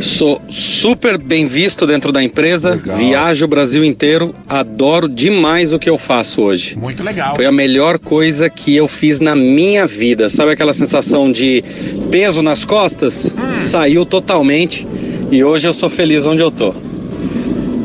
[0.05, 5.89] Sou super bem visto dentro da empresa, viajo o Brasil inteiro, adoro demais o que
[5.89, 6.77] eu faço hoje.
[6.77, 7.35] Muito legal.
[7.35, 10.29] Foi a melhor coisa que eu fiz na minha vida.
[10.29, 11.63] Sabe aquela sensação de
[12.11, 13.31] peso nas costas?
[13.55, 14.87] Saiu totalmente
[15.31, 16.73] e hoje eu sou feliz onde eu tô.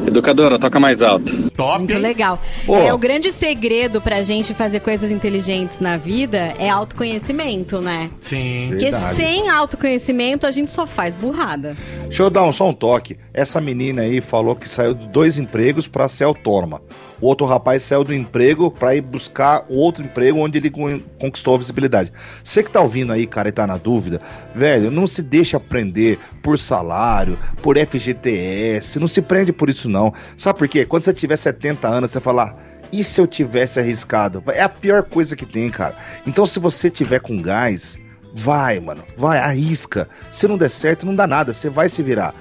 [0.07, 1.51] Educadora, toca mais alto.
[1.51, 1.79] Top.
[1.79, 2.39] Muito legal.
[2.67, 2.77] Pô.
[2.77, 8.11] É, o grande segredo pra gente fazer coisas inteligentes na vida é autoconhecimento, né?
[8.21, 8.69] Sim.
[8.71, 9.17] Porque Verdade.
[9.17, 11.77] sem autoconhecimento a gente só faz burrada.
[12.05, 13.19] Deixa eu dar um, só um toque.
[13.33, 16.81] Essa menina aí falou que saiu de dois empregos pra ser autônoma.
[17.21, 21.55] O outro rapaz saiu do emprego pra ir buscar outro emprego onde ele con- conquistou
[21.55, 22.13] a visibilidade.
[22.43, 24.21] Você que tá ouvindo aí, cara, e tá na dúvida,
[24.55, 30.13] velho, não se deixa prender por salário, por FGTS, não se prende por isso não.
[30.37, 30.85] Sabe por quê?
[30.87, 32.57] Quando você tiver 70 anos, você falar,
[32.93, 34.43] e se eu tivesse arriscado?
[34.49, 35.95] É a pior coisa que tem, cara.
[36.27, 37.99] Então se você tiver com gás,
[38.35, 40.09] vai, mano, vai, arrisca.
[40.31, 42.35] Se não der certo, não dá nada, você vai se virar.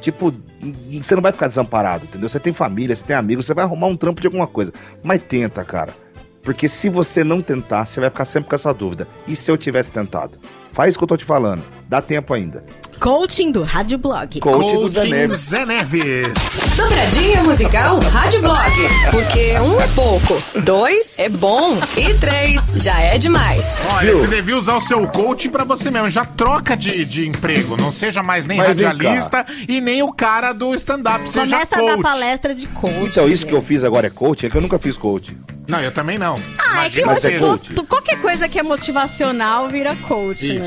[0.00, 2.28] Tipo, você não vai ficar desamparado, entendeu?
[2.28, 4.72] Você tem família, você tem amigos, você vai arrumar um trampo de alguma coisa.
[5.02, 5.94] Mas tenta, cara.
[6.42, 9.08] Porque se você não tentar, você vai ficar sempre com essa dúvida.
[9.26, 10.38] E se eu tivesse tentado?
[10.72, 11.62] Faz o que eu tô te falando.
[11.88, 12.64] Dá tempo ainda.
[12.98, 14.38] Coaching do Rádio Blog.
[14.38, 15.40] Coach do Zé Neves.
[15.40, 16.32] Zé Neves.
[16.76, 18.70] Dobradinha musical Rádio Blog.
[19.10, 23.80] Porque um é pouco, dois é bom e três já é demais.
[23.90, 26.10] Olha, você devia usar o seu coaching pra você mesmo.
[26.10, 27.76] Já troca de, de emprego.
[27.76, 31.28] Não seja mais nem Mas radialista e nem o cara do stand-up.
[31.28, 31.96] Seja Começa a coach.
[31.96, 33.04] dar palestra de coaching.
[33.04, 35.36] Então, isso que eu fiz agora é coaching, é que eu nunca fiz coaching.
[35.66, 36.36] Não, eu também não.
[36.58, 37.74] Ah, é que hoje é coaching.
[37.86, 40.61] qualquer coisa que é motivacional vira coach, Isso.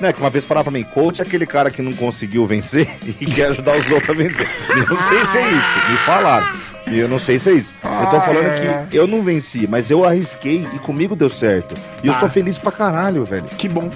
[0.00, 2.88] Né, que uma vez falaram pra mim, coach é aquele cara que não conseguiu vencer
[3.20, 4.48] e quer ajudar os outros a vencer.
[4.70, 6.46] Eu não sei se é isso, me falaram.
[6.88, 7.72] E eu não sei se é isso.
[7.84, 8.86] eu tô Ah, falando é.
[8.90, 11.74] que eu não venci, mas eu arrisquei e comigo deu certo.
[12.02, 13.44] E eu sou feliz pra caralho, velho.
[13.56, 13.88] Que bom.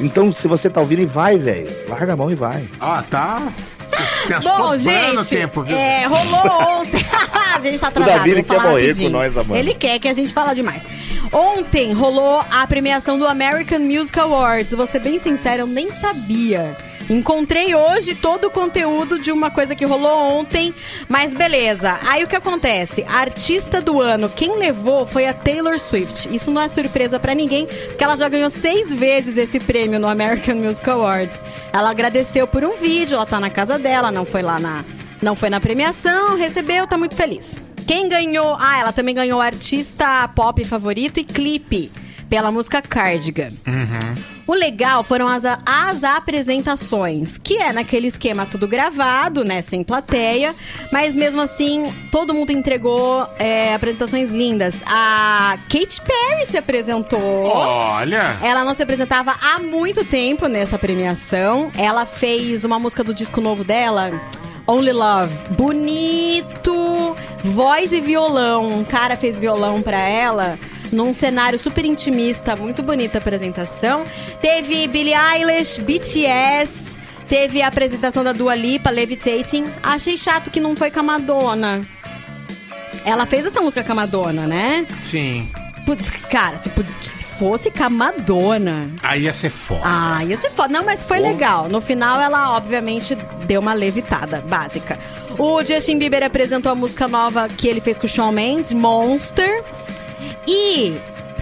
[0.00, 1.68] Então, se você tá ouvindo, vai, velho.
[1.88, 2.66] Larga a mão e vai.
[2.80, 3.52] Ah, tá.
[4.28, 5.76] Tá Bom, sobrando gente, tempo, viu?
[5.76, 7.04] é, rolou ontem.
[7.54, 9.10] a gente tá O atrasado, Davi, ele quer morrer rapidinho.
[9.10, 9.58] com nós, Amanda.
[9.58, 10.82] Ele quer que a gente fala demais.
[11.32, 14.72] Ontem rolou a premiação do American Music Awards.
[14.72, 16.76] Vou ser bem sincera, eu nem sabia.
[17.10, 20.72] Encontrei hoje todo o conteúdo de uma coisa que rolou ontem,
[21.08, 21.98] mas beleza.
[22.04, 23.04] Aí o que acontece?
[23.08, 26.32] A artista do ano, quem levou foi a Taylor Swift.
[26.32, 30.06] Isso não é surpresa pra ninguém, porque ela já ganhou seis vezes esse prêmio no
[30.06, 31.42] American Music Awards.
[31.72, 34.84] Ela agradeceu por um vídeo, ela tá na casa dela, não foi lá na,
[35.20, 37.60] não foi na premiação, recebeu, tá muito feliz.
[37.88, 38.56] Quem ganhou?
[38.56, 41.90] Ah, ela também ganhou artista pop favorito e clipe
[42.30, 43.50] pela música Cardigan.
[44.46, 50.54] O legal foram as, as apresentações, que é naquele esquema tudo gravado, né, sem plateia,
[50.92, 54.82] mas mesmo assim todo mundo entregou é, apresentações lindas.
[54.86, 57.44] A Katy Perry se apresentou.
[57.44, 58.36] Olha.
[58.42, 61.70] Ela não se apresentava há muito tempo nessa premiação.
[61.76, 64.10] Ela fez uma música do disco novo dela.
[64.66, 65.34] Only Love.
[65.50, 67.16] Bonito.
[67.42, 68.70] Voz e violão.
[68.70, 70.58] Um cara fez violão pra ela.
[70.92, 74.04] Num cenário super intimista, muito bonita a apresentação.
[74.40, 76.90] Teve Billie Eilish, BTS.
[77.28, 79.64] Teve a apresentação da Dua Lipa, Levitating.
[79.82, 81.80] Achei chato que não foi com a Madonna.
[83.04, 84.84] Ela fez essa música com a Madonna, né?
[85.00, 85.48] Sim.
[85.86, 86.70] Putz, cara, se,
[87.00, 88.90] se fosse com a Madonna.
[89.02, 89.82] Aí ia ser foda.
[89.84, 90.72] Ah, ia ser foda.
[90.72, 91.68] Não, mas foi legal.
[91.68, 93.16] No final, ela, obviamente,
[93.46, 94.98] deu uma levitada básica.
[95.38, 99.64] O Justin Bieber apresentou a música nova que ele fez com o Shawn Mendes, Monster.
[100.46, 101.00] E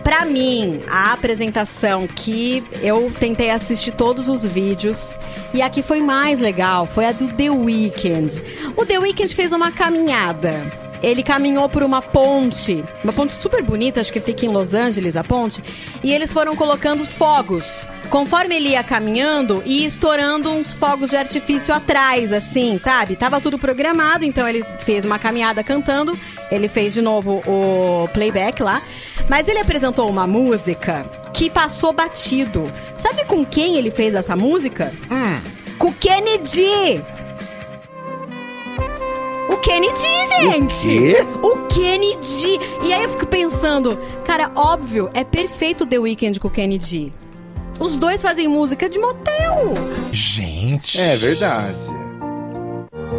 [0.08, 5.18] Pra mim, a apresentação que eu tentei assistir todos os vídeos
[5.52, 8.42] e a que foi mais legal foi a do The Weeknd.
[8.74, 10.54] O The Weeknd fez uma caminhada.
[11.02, 15.14] Ele caminhou por uma ponte, uma ponte super bonita, acho que fica em Los Angeles,
[15.14, 15.62] a ponte,
[16.02, 17.86] e eles foram colocando fogos.
[18.08, 23.14] Conforme ele ia caminhando e estourando uns fogos de artifício atrás, assim, sabe?
[23.14, 26.18] Tava tudo programado, então ele fez uma caminhada cantando,
[26.50, 28.80] ele fez de novo o playback lá,
[29.28, 32.64] mas ele apresentou uma música que passou batido.
[32.96, 34.92] Sabe com quem ele fez essa música?
[35.78, 37.02] Com o Kennedy!
[39.50, 40.88] O Kennedy, gente!
[40.88, 41.16] quê?
[41.42, 42.58] O Kennedy!
[42.84, 47.12] E aí eu fico pensando, cara, óbvio, é perfeito The Weeknd com o Kennedy.
[47.78, 49.72] Os dois fazem música de motel.
[50.10, 51.00] Gente.
[51.00, 51.97] É verdade.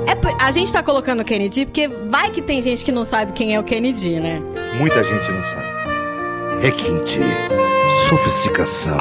[0.06, 3.34] É, a gente tá colocando o Kennedy porque vai que tem gente que não sabe
[3.34, 4.42] quem é o Kennedy, né?
[4.78, 5.70] Muita gente não sabe.
[6.62, 7.20] Requinte,
[8.08, 8.98] sofisticação,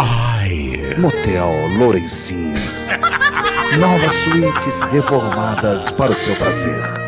[0.99, 2.55] motel Lourencinho,
[3.78, 6.99] novas suítes reformadas para o seu prazer.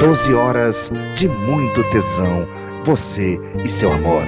[0.00, 2.46] 12 horas de muito tesão,
[2.84, 4.22] você e seu amor.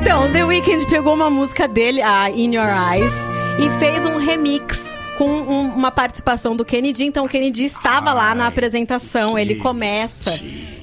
[0.00, 3.28] Então, The Weeknd pegou uma música dele, a In Your Eyes,
[3.58, 7.04] e fez um remix com um- uma participação do Kennedy.
[7.04, 9.38] Então, o Kennedy estava lá na apresentação.
[9.38, 10.32] Ele começa.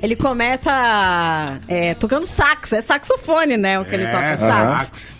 [0.01, 2.71] Ele começa é, tocando sax.
[2.73, 3.79] É saxofone, né?
[3.79, 4.79] O que ele toca É, sax.
[4.79, 5.15] sax.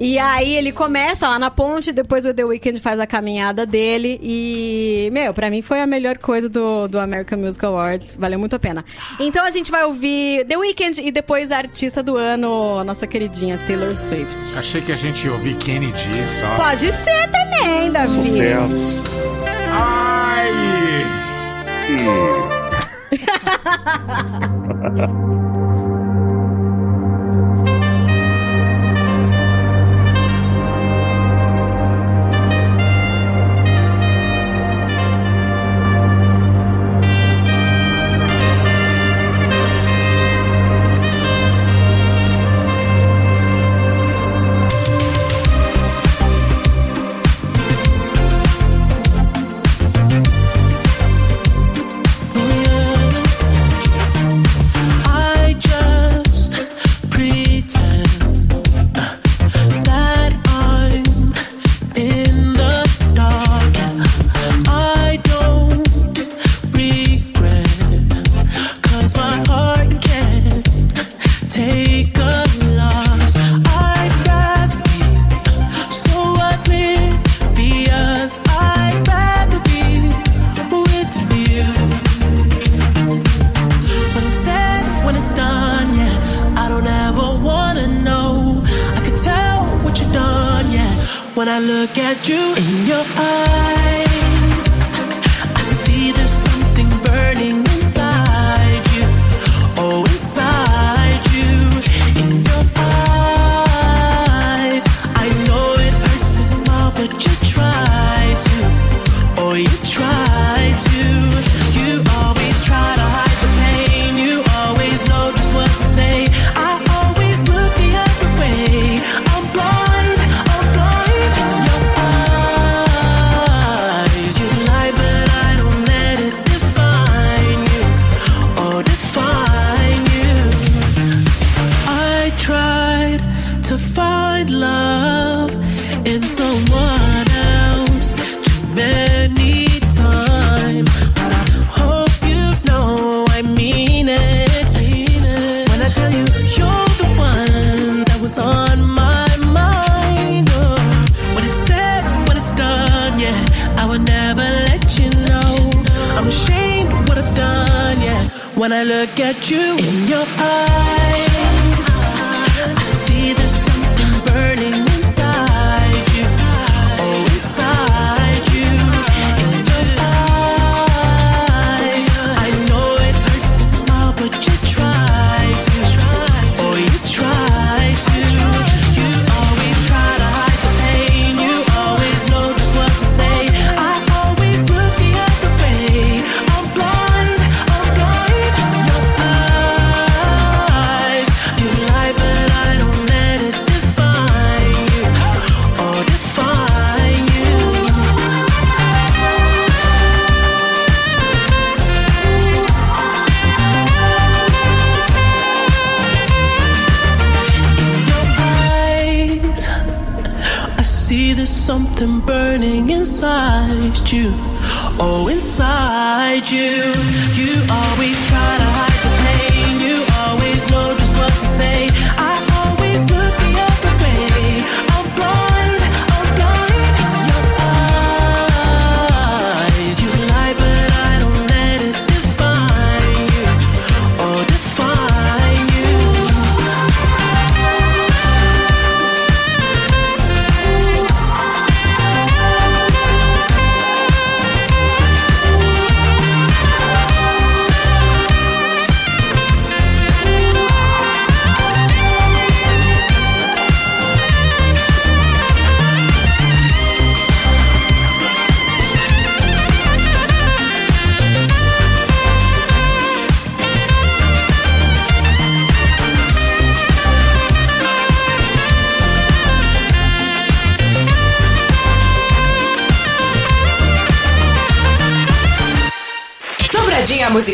[0.00, 4.18] E aí ele começa lá na ponte, depois o The Weeknd faz a caminhada dele
[4.22, 8.56] e, meu, pra mim foi a melhor coisa do, do American Music Awards, valeu muito
[8.56, 8.82] a pena.
[9.18, 13.06] Então a gente vai ouvir The Weeknd e depois a artista do ano, a nossa
[13.06, 14.34] queridinha Taylor Swift.
[14.56, 16.56] Achei que a gente ia ouvir Kennedy só.
[16.56, 18.22] Pode ser também, Davi.
[18.22, 19.02] Sucesso.
[19.70, 20.48] Ai!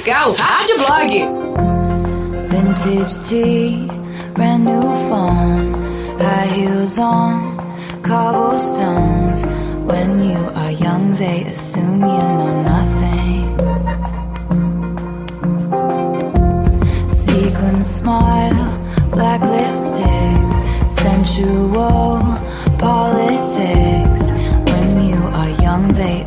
[0.06, 0.34] go.
[0.38, 1.26] Hard to blog you.
[2.48, 3.88] Vintage tea,
[4.34, 5.74] brand new phone,
[6.20, 7.58] high heels on,
[8.02, 9.44] cobblestones.
[9.90, 13.44] When you are young, they assume you know nothing.
[17.08, 18.62] Sequin smile,
[19.10, 20.46] black lipstick,
[20.88, 22.22] sensual
[22.78, 24.30] politics.
[24.70, 26.22] When you are young, they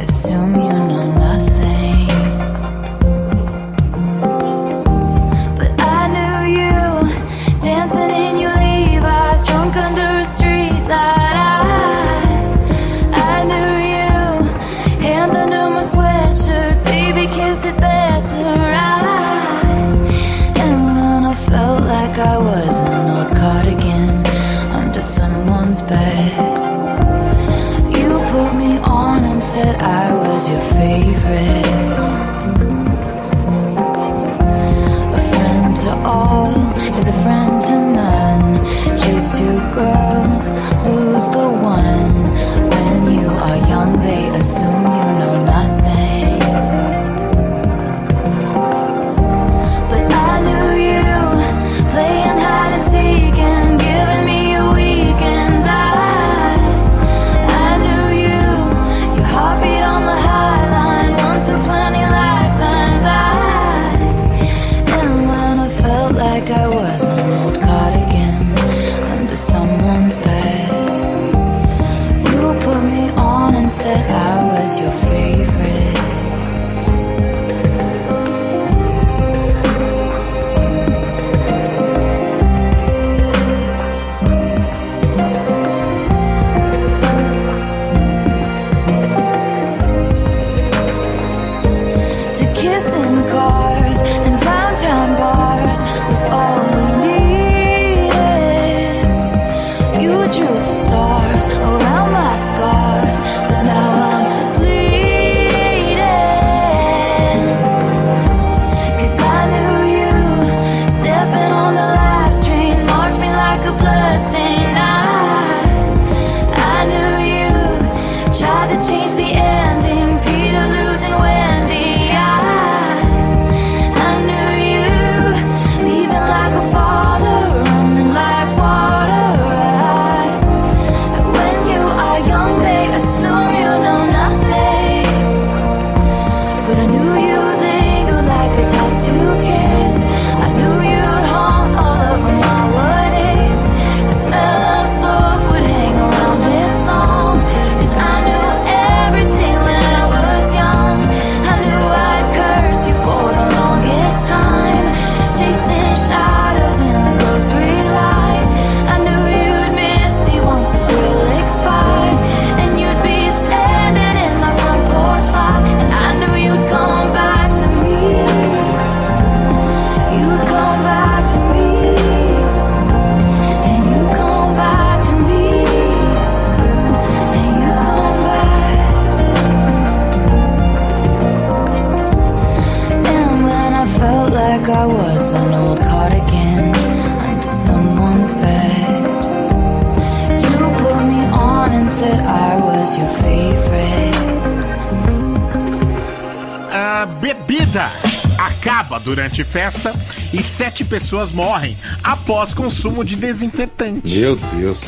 [198.37, 199.93] Acaba durante festa
[200.33, 204.17] e sete pessoas morrem após consumo de desinfetante.
[204.17, 204.79] Meu Deus.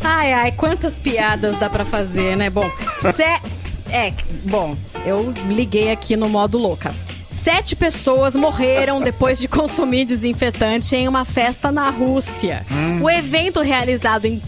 [0.00, 2.48] Ai, ai, quantas piadas dá para fazer, né?
[2.48, 2.70] Bom,
[3.14, 3.22] se...
[3.90, 4.12] é,
[4.44, 6.94] bom, eu liguei aqui no modo louca.
[7.30, 12.64] Sete pessoas morreram depois de consumir desinfetante em uma festa na Rússia.
[12.70, 13.02] Hum.
[13.02, 14.40] O evento realizado em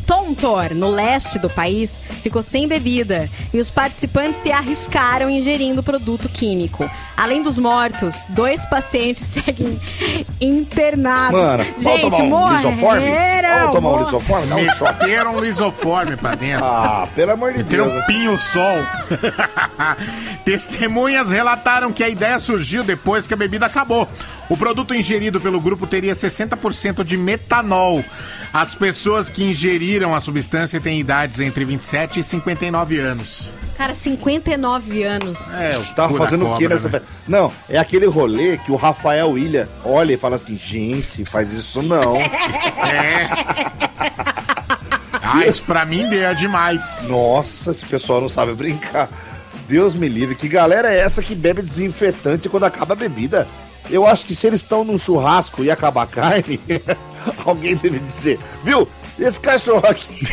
[0.74, 6.89] no leste do país, ficou sem bebida e os participantes se arriscaram ingerindo produto químico.
[7.16, 9.80] Além dos mortos, dois pacientes seguem
[10.41, 11.41] internados.
[11.41, 13.44] Mano, Gente, um morreram.
[13.61, 14.47] Vamos tomar um lisoforme?
[14.47, 15.05] Dá um choque.
[15.05, 16.65] Meteram um lisoforme pra dentro.
[16.67, 17.93] Ah, pelo amor de Tem Deus.
[17.93, 18.77] um pinho-sol.
[20.45, 24.09] Testemunhas relataram que a ideia surgiu depois que a bebida acabou.
[24.49, 28.05] O produto ingerido pelo grupo teria 60% de metanol.
[28.53, 33.55] As pessoas que ingeriram a substância têm idades entre 27 e 59 anos.
[33.77, 35.61] Cara, 59 anos.
[35.61, 37.01] É, o Tava fazendo o que cobra, nessa né?
[37.01, 37.14] festa?
[37.27, 41.83] Não, é aquele rolê que o Rafael William olha e fala assim: gente, faz isso
[41.83, 42.14] não.
[45.27, 47.01] Ah, isso pra mim é demais.
[47.09, 49.09] Nossa, esse pessoal não sabe brincar.
[49.66, 50.35] Deus me livre.
[50.35, 53.49] Que galera é essa que bebe desinfetante quando acaba a bebida?
[53.89, 56.61] Eu acho que se eles estão num churrasco e acabar a carne,
[57.45, 58.87] alguém deve dizer, viu?
[59.18, 60.27] Esse cachorro aqui.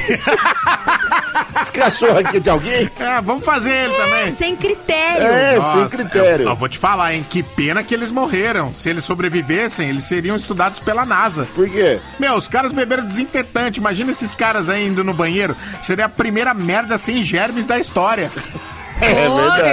[1.61, 2.89] Esse cachorro aqui é de alguém?
[2.99, 4.31] É, vamos fazer ele também.
[4.31, 5.27] Sem critério.
[5.27, 6.45] É, sem Nossa, critério.
[6.45, 7.25] Eu, eu vou te falar, hein?
[7.29, 8.73] Que pena que eles morreram.
[8.73, 11.47] Se eles sobrevivessem, eles seriam estudados pela NASA.
[11.55, 11.99] Por quê?
[12.19, 13.79] Meu, os caras beberam desinfetante.
[13.79, 15.55] Imagina esses caras aí indo no banheiro.
[15.81, 18.31] Seria a primeira merda sem germes da história.
[19.03, 19.63] É Pô, verdade.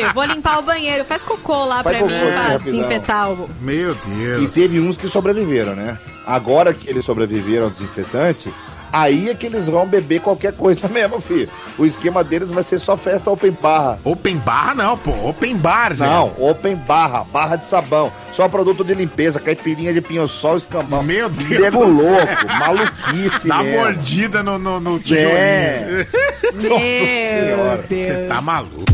[0.00, 0.14] verdade.
[0.14, 1.04] Vou limpar o banheiro.
[1.04, 3.48] Faz cocô lá Faz pra cocô mim, pra desinfetar o...
[3.60, 4.52] Meu E Deus.
[4.52, 5.96] teve uns que sobreviveram, né?
[6.26, 8.52] Agora que eles sobreviveram ao desinfetante,
[8.92, 11.48] aí é que eles vão beber qualquer coisa mesmo, filho.
[11.78, 13.98] O esquema deles vai ser só festa open barra.
[14.04, 15.12] Open barra não, pô.
[15.28, 16.06] Open bar, Zé.
[16.06, 18.12] Não, open barra, barra de sabão.
[18.32, 21.02] Só produto de limpeza, caipirinha de pinho-sol, escambau.
[21.02, 22.12] Meu Deus Nego do céu.
[22.14, 23.78] louco, maluquice Dá mesmo.
[23.80, 25.30] mordida no, no, no tijolinho.
[25.36, 26.06] É.
[26.54, 27.84] Nossa senhora.
[27.88, 28.84] Você tá maluco.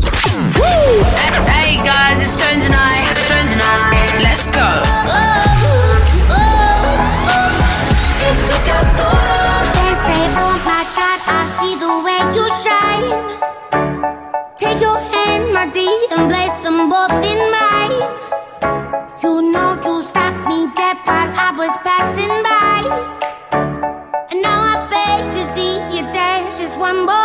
[1.47, 3.15] Hey guys, it's turn tonight.
[3.27, 4.21] Turn tonight.
[4.21, 6.14] Let's go.
[15.83, 17.99] And place them both in mine.
[19.21, 22.79] You know you stopped me dead while I was passing by.
[24.31, 27.24] And now I beg to see you dance just one more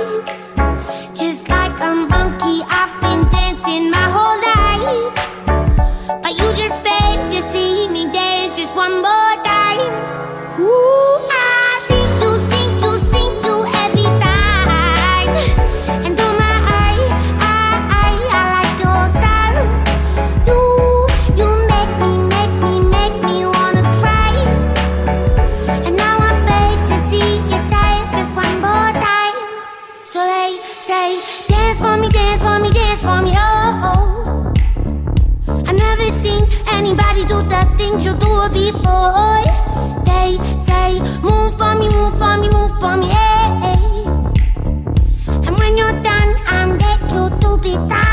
[39.01, 39.43] boy.
[40.05, 40.37] They
[40.67, 40.89] say,
[41.25, 44.05] move for me, move for me, move for me, hey.
[45.45, 48.10] And when you're done, I'm there to, to be done.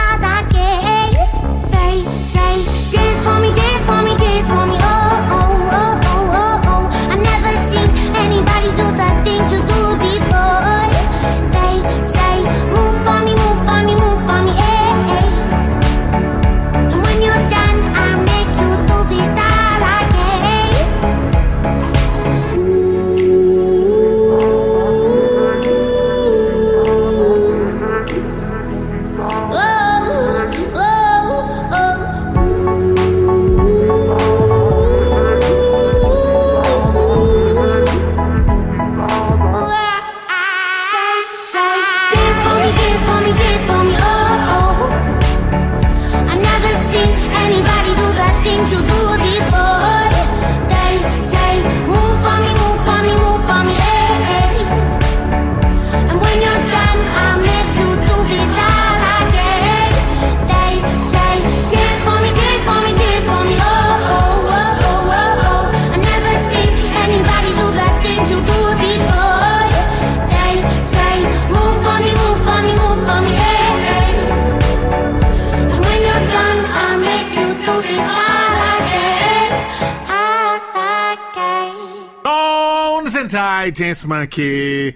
[83.70, 84.94] Dance Monkey.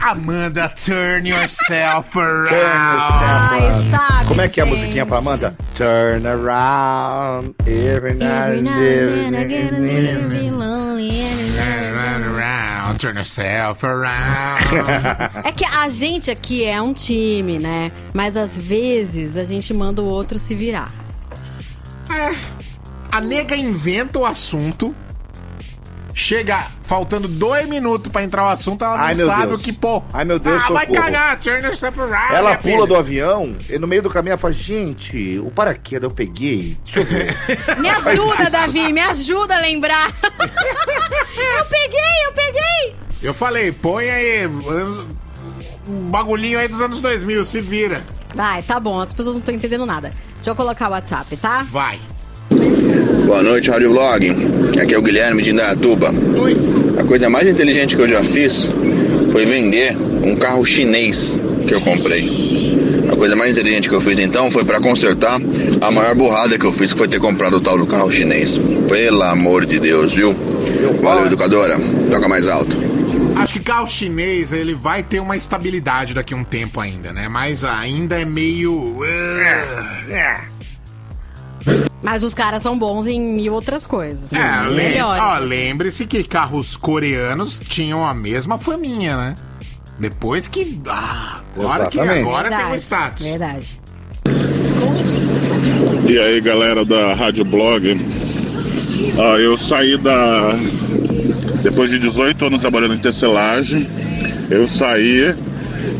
[0.00, 2.48] Amanda, turn yourself around.
[2.48, 2.62] Turn
[2.94, 3.90] yourself around.
[3.90, 4.76] sabe, Como é que é a gente.
[4.78, 5.56] musiquinha pra Amanda?
[5.74, 9.32] Turn around, every now and then.
[11.94, 14.60] Run around, turn yourself around.
[15.44, 17.92] É que a gente aqui é um time, né?
[18.12, 20.92] Mas às vezes a gente manda o outro se virar.
[23.10, 24.94] A nega inventa o assunto.
[26.14, 29.60] Chega faltando dois minutos pra entrar o assunto, ela não Ai, meu sabe Deus.
[29.60, 30.02] o que pô.
[30.12, 32.34] Ai, meu Deus, Ah, vai cagar, turn yourself around.
[32.34, 32.86] Ela minha pula filha.
[32.86, 36.76] do avião e no meio do caminho ela fala: Gente, o paraquedas eu peguei.
[36.84, 37.36] Deixa eu ver.
[37.80, 40.12] Me ajuda, Davi, me ajuda a lembrar.
[40.22, 42.96] eu peguei, eu peguei.
[43.22, 48.04] Eu falei, põe aí um bagulhinho aí dos anos 2000, se vira.
[48.34, 50.12] Vai, tá bom, as pessoas não estão entendendo nada.
[50.36, 51.62] Deixa eu colocar o WhatsApp, tá?
[51.62, 51.98] Vai.
[53.26, 54.30] Boa noite, Rádio Blog.
[54.80, 56.12] Aqui é o Guilherme de Indaiatuba.
[56.98, 58.70] A coisa mais inteligente que eu já fiz
[59.32, 62.22] foi vender um carro chinês que eu comprei.
[63.10, 65.40] A coisa mais inteligente que eu fiz então foi para consertar
[65.80, 68.58] a maior burrada que eu fiz, que foi ter comprado o tal do carro chinês.
[68.88, 70.34] Pelo amor de Deus, viu?
[71.02, 71.78] Valeu, educadora.
[72.10, 72.78] Toca mais alto.
[73.36, 77.28] Acho que carro chinês, ele vai ter uma estabilidade daqui a um tempo ainda, né?
[77.28, 78.72] Mas ainda é meio...
[78.72, 80.51] uh,
[82.02, 84.32] Mas os caras são bons em mil outras coisas.
[84.32, 85.00] É, lem
[85.46, 89.34] lembre-se que carros coreanos tinham a mesma faminha, né?
[89.98, 90.80] Depois que...
[90.88, 93.26] Ah, agora, que agora tem um Verdade, status.
[93.26, 93.80] Verdade.
[96.08, 98.00] E aí, galera da Rádio Blog.
[99.18, 100.50] Ah, eu saí da.
[101.62, 103.86] Depois de 18 anos trabalhando em tecelagem,
[104.50, 105.34] eu saí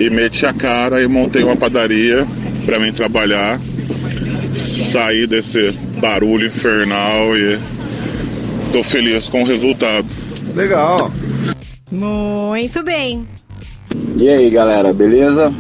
[0.01, 2.27] e meti a cara e montei uma padaria
[2.67, 3.61] para mim trabalhar.
[4.55, 5.73] Saí desse
[6.03, 7.61] barulho infernal e
[8.73, 10.05] tô feliz com o resultado.
[10.53, 11.13] Legal.
[11.93, 13.25] Muito bem.
[14.19, 15.55] E aí galera, beleza?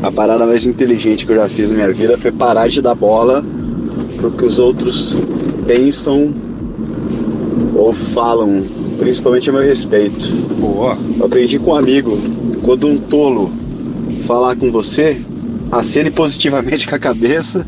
[0.00, 2.94] A parada mais inteligente que eu já fiz na minha vida foi parar de dar
[2.94, 3.44] bola
[4.16, 5.16] pro que os outros
[5.66, 6.32] pensam
[7.74, 8.62] ou falam,
[9.00, 10.28] principalmente a meu respeito.
[10.60, 10.96] Boa.
[11.18, 12.16] Eu aprendi com um amigo,
[12.62, 13.50] quando um tolo
[14.28, 15.20] falar com você,
[15.70, 17.66] acene positivamente com a cabeça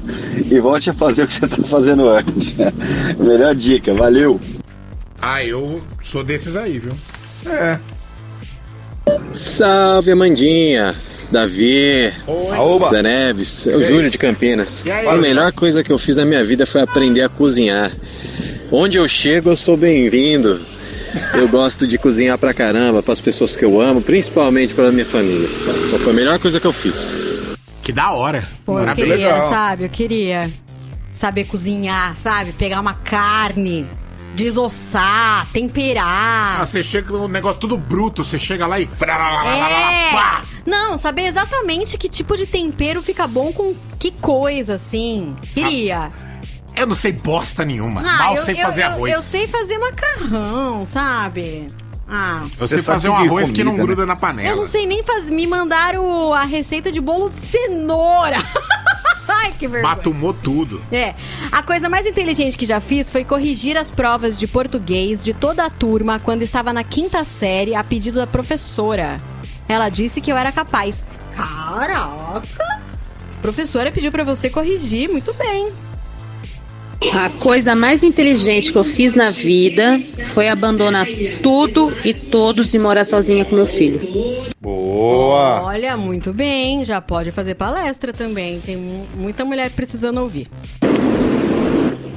[0.50, 2.54] e volte a fazer o que você tá fazendo antes.
[3.18, 4.40] Melhor dica, valeu!
[5.20, 6.92] Ah, eu sou desses aí, viu?
[7.46, 7.78] É.
[9.32, 10.94] Salve Amandinha,
[11.30, 12.88] Davi, Aoba.
[12.88, 13.82] Zé Neves, E eu?
[13.82, 14.82] Júlio de Campinas.
[14.84, 15.06] Aí?
[15.06, 17.92] A melhor coisa que eu fiz na minha vida foi aprender a cozinhar.
[18.70, 20.60] Onde eu chego, eu sou bem-vindo.
[21.34, 25.48] Eu gosto de cozinhar pra caramba, pras pessoas que eu amo, principalmente pela minha família.
[25.86, 27.31] Então foi a melhor coisa que eu fiz.
[27.82, 28.46] Que da hora.
[28.64, 29.84] Pô, eu queria, sabe?
[29.84, 30.50] Eu queria
[31.10, 32.52] saber cozinhar, sabe?
[32.52, 33.86] Pegar uma carne,
[34.34, 36.60] desossar, temperar.
[36.60, 38.84] Ah, você chega com um negócio tudo bruto, você chega lá e.
[38.84, 40.42] É.
[40.64, 45.34] Não, saber exatamente que tipo de tempero fica bom com que coisa, assim.
[45.52, 46.10] Queria.
[46.76, 48.00] Eu não sei bosta nenhuma.
[48.00, 49.12] Ah, Mal eu- sei eu- fazer eu- arroz.
[49.12, 51.66] Eu, sei fazer macarrão, sabe?
[52.14, 52.42] Ah.
[52.60, 54.46] Eu sei fazer um arroz que não gruda na panela.
[54.50, 55.30] Eu não sei nem fazer.
[55.30, 58.36] Me mandaram a receita de bolo de cenoura.
[59.26, 59.94] Ai, que vergonha.
[59.94, 60.82] Batumou tudo.
[60.92, 61.14] É.
[61.50, 65.64] A coisa mais inteligente que já fiz foi corrigir as provas de português de toda
[65.64, 69.16] a turma quando estava na quinta série a pedido da professora.
[69.66, 71.06] Ela disse que eu era capaz.
[71.34, 72.42] Caraca!
[72.60, 75.72] A professora pediu pra você corrigir, muito bem.
[77.14, 80.00] A coisa mais inteligente que eu fiz na vida
[80.34, 81.06] foi abandonar
[81.42, 84.00] tudo e todos e morar sozinha com meu filho.
[84.60, 85.62] Boa!
[85.64, 88.60] Olha, muito bem, já pode fazer palestra também.
[88.60, 90.48] Tem mu- muita mulher precisando ouvir.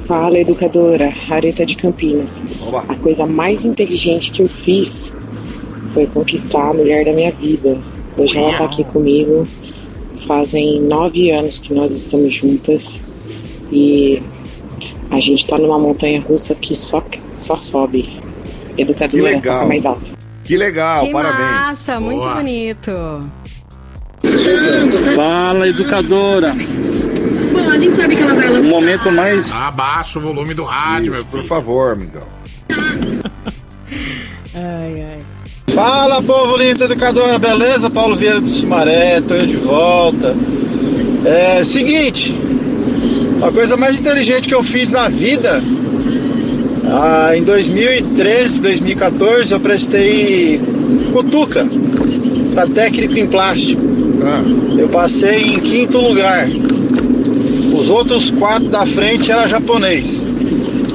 [0.07, 1.11] Fala, educadora.
[1.29, 2.41] Areta de Campinas.
[2.87, 5.11] A coisa mais inteligente que eu fiz
[5.93, 7.79] foi conquistar a mulher da minha vida.
[8.17, 9.47] Hoje ela tá aqui comigo.
[10.27, 13.03] Fazem nove anos que nós estamos juntas.
[13.71, 14.19] E
[15.11, 17.03] a gente tá numa montanha russa que só,
[17.33, 18.19] só sobe.
[18.75, 19.55] Que Educadora, legal.
[19.55, 20.11] toca mais alto.
[20.43, 21.49] Que legal, que parabéns.
[21.49, 22.35] massa, muito Boa.
[22.35, 22.91] bonito.
[25.15, 26.53] Fala, educadora.
[27.53, 29.51] Bom, a gente sabe que ela vai O momento mais.
[29.51, 31.41] Abaixa o volume do rádio, meu filho.
[31.43, 32.23] Por favor, amigão.
[34.57, 35.19] Ai, ai.
[35.73, 37.89] Fala, povo lindo educadora, beleza?
[37.89, 40.33] Paulo Vieira do Cimaré, tô eu de volta.
[41.25, 42.33] É, seguinte,
[43.45, 45.61] a coisa mais inteligente que eu fiz na vida,
[46.87, 50.59] ah, em 2013, 2014, eu prestei
[51.13, 51.67] cutuca
[52.55, 53.83] para técnico em plástico.
[54.75, 56.47] Eu passei em quinto lugar.
[57.71, 60.33] Os outros quatro da frente era japonês.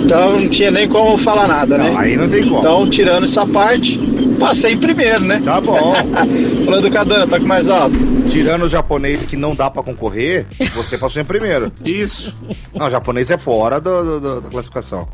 [0.01, 1.95] Então não tinha nem como falar nada, né?
[1.97, 2.59] Aí não tem como.
[2.59, 3.97] Então, tirando essa parte,
[4.41, 5.41] passei em primeiro, né?
[5.45, 5.95] Tá bom.
[6.65, 7.97] Falou, educadora, toque mais alto.
[8.29, 11.71] Tirando o japonês que não dá pra concorrer, você passou em primeiro.
[11.85, 12.35] Isso.
[12.75, 15.07] Não, o japonês é fora do- do- do- da classificação.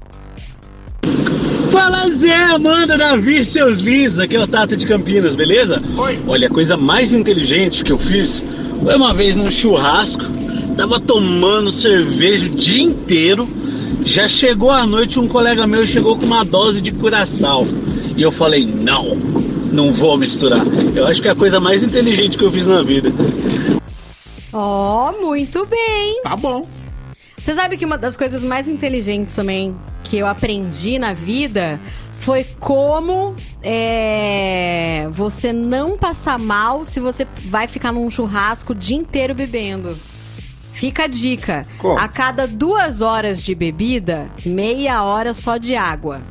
[1.70, 4.18] Fala Zé, Amanda, Davi, seus lindos.
[4.18, 5.82] Aqui é o Tato de Campinas, beleza?
[5.96, 6.18] Oi.
[6.26, 8.42] Olha, a coisa mais inteligente que eu fiz
[8.82, 10.24] foi uma vez num churrasco.
[10.76, 13.48] Tava tomando cerveja o dia inteiro.
[14.04, 17.66] Já chegou à noite, um colega meu chegou com uma dose de curaçao.
[18.16, 19.14] E eu falei, não,
[19.70, 20.64] não vou misturar.
[20.94, 23.12] Eu acho que é a coisa mais inteligente que eu fiz na vida.
[24.52, 26.22] Ó, muito bem.
[26.22, 26.66] Tá bom.
[27.36, 31.78] Você sabe que uma das coisas mais inteligentes também que eu aprendi na vida
[32.18, 38.96] foi como é, você não passar mal se você vai ficar num churrasco o dia
[38.96, 39.94] inteiro bebendo.
[40.72, 41.66] Fica a dica.
[41.78, 41.98] Como?
[41.98, 46.22] A cada duas horas de bebida, meia hora só de água.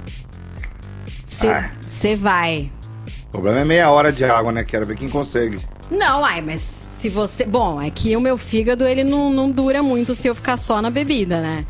[1.44, 1.72] Ah.
[1.88, 2.72] Você vai.
[3.28, 4.64] O problema é meia hora de água, né?
[4.64, 5.60] Quero ver quem consegue.
[5.92, 7.46] Não, ai, mas se você.
[7.46, 10.82] Bom, é que o meu fígado ele não, não dura muito se eu ficar só
[10.82, 11.66] na bebida, né?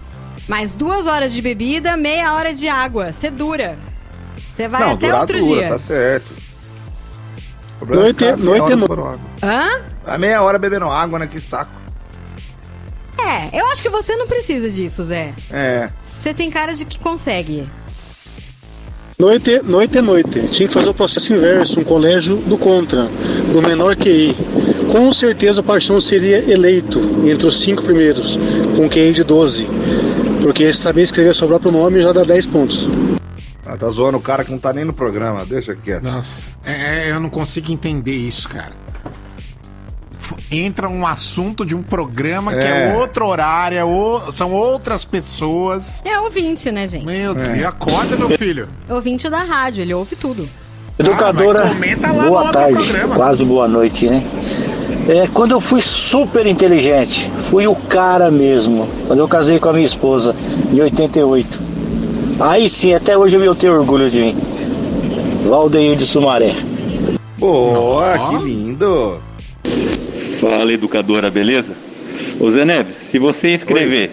[0.48, 3.12] Mas duas horas de bebida, meia hora de água.
[3.12, 3.78] Você dura.
[4.56, 5.70] Você vai não, até durar outro dura, dia.
[5.70, 6.32] tá certo.
[7.76, 9.20] O problema Noite- é noite hora no- bebendo água.
[9.44, 9.82] Hã?
[10.06, 11.28] A meia hora bebendo água, né?
[11.28, 11.72] Que saco.
[13.18, 15.34] É, eu acho que você não precisa disso, Zé.
[15.52, 15.90] É.
[16.04, 17.68] Você tem cara de que consegue.
[19.18, 20.46] Noite, noite é noite.
[20.50, 23.08] Tinha que fazer o processo inverso, um colégio do contra,
[23.54, 24.36] do menor QI.
[24.92, 28.38] Com certeza o Paixão seria eleito entre os cinco primeiros,
[28.76, 29.70] com QI de 12.
[30.42, 32.90] Porque saber escrever seu próprio nome já dá 10 pontos.
[33.66, 35.46] Ah, tá zoando o cara que não tá nem no programa.
[35.46, 36.04] Deixa quieto.
[36.04, 38.74] Nossa, é, é, eu não consigo entender isso, cara.
[40.62, 42.96] Entra um assunto de um programa que é É.
[42.96, 46.02] outro horário, é o- são outras pessoas.
[46.06, 47.06] É ouvinte, né, gente?
[47.06, 48.68] Meu Deus, acorda, meu filho.
[48.90, 50.48] Ouvinte da rádio, ele ouve tudo.
[50.98, 53.16] Educadora, Ah, mas comenta lá no boa tarde, programa.
[53.16, 54.24] quase boa noite, né?
[55.10, 58.88] É, quando eu fui super inteligente, fui o cara mesmo.
[59.08, 60.36] Quando eu casei com a minha esposa,
[60.72, 61.60] em 88.
[62.40, 64.38] Aí sim, até hoje eu tenho orgulho de mim.
[65.48, 66.56] Valdeir de Sumaré.
[67.38, 69.18] Boa, que lindo.
[70.46, 71.74] Fala, educadora, beleza?
[72.40, 74.12] Ô Zé Neves, se você escrever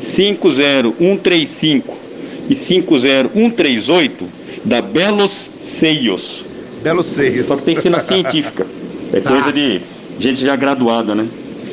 [0.00, 1.98] 50135
[2.48, 4.28] e 50138,
[4.64, 6.46] dá belos seios.
[6.80, 7.48] Belos seios.
[7.48, 8.64] Só que tem que ser na científica.
[9.12, 9.30] É Tá.
[9.30, 9.80] coisa de
[10.20, 11.26] gente já graduada, né?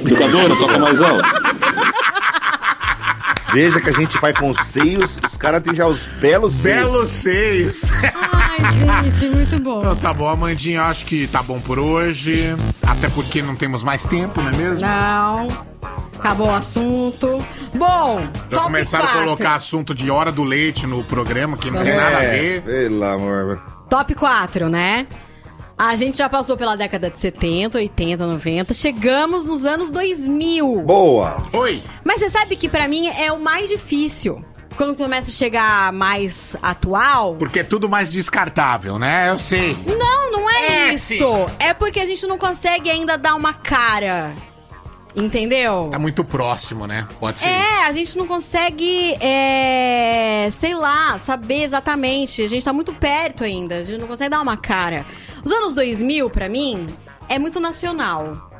[0.04, 1.30] Educadora, toca mais alto.
[3.54, 6.76] Veja que a gente vai com seios, os caras têm já os belos seios.
[6.82, 7.82] Belos seios.
[8.64, 9.80] Ai, gente, muito bom.
[9.80, 12.56] Então tá bom, Amandinha, acho que tá bom por hoje.
[12.86, 14.86] Até porque não temos mais tempo, não é mesmo?
[14.88, 15.48] Não.
[16.18, 17.44] Acabou o assunto.
[17.74, 19.24] Bom, Já top começaram a 4.
[19.26, 22.58] colocar assunto de hora do leite no programa, que não tem nada a ver.
[22.58, 23.62] É, Pelo amor.
[23.90, 25.08] Top 4, né?
[25.78, 28.72] A gente já passou pela década de 70, 80, 90.
[28.72, 30.84] Chegamos nos anos 2000.
[30.84, 31.38] Boa.
[31.54, 31.82] Oi.
[32.04, 34.46] Mas você sabe que pra mim é o mais difícil.
[34.82, 37.36] Quando começa a chegar mais atual.
[37.36, 39.30] Porque é tudo mais descartável, né?
[39.30, 39.78] Eu sei.
[39.86, 41.06] Não, não é, É, isso.
[41.14, 41.46] sim.
[41.60, 44.32] É porque a gente não consegue ainda dar uma cara.
[45.16, 45.90] Entendeu?
[45.92, 47.08] Tá muito próximo, né?
[47.20, 47.50] Pode ser.
[47.50, 52.42] É, a gente não consegue, é, sei lá, saber exatamente.
[52.42, 55.06] A gente tá muito perto ainda, a gente não consegue dar uma cara.
[55.46, 56.88] Os anos 2000, pra mim,
[57.30, 58.51] é muito nacional.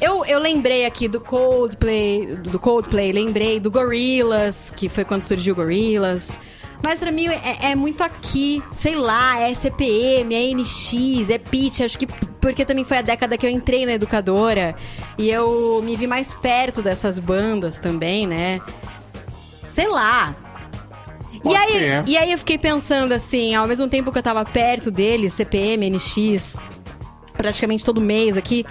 [0.00, 5.54] Eu, eu lembrei aqui do Coldplay, do Coldplay, lembrei do Gorillaz, que foi quando surgiu
[5.54, 6.38] o Gorillaz.
[6.82, 11.80] Mas pra mim é, é muito aqui, sei lá, é CPM, é NX, é Pitch,
[11.80, 12.06] acho que
[12.40, 14.76] porque também foi a década que eu entrei na educadora
[15.18, 18.60] e eu me vi mais perto dessas bandas também, né?
[19.72, 20.34] Sei lá.
[21.44, 22.04] E aí, ser.
[22.06, 25.90] e aí eu fiquei pensando assim, ao mesmo tempo que eu tava perto dele, CPM,
[25.90, 26.56] NX,
[27.36, 28.64] praticamente todo mês aqui,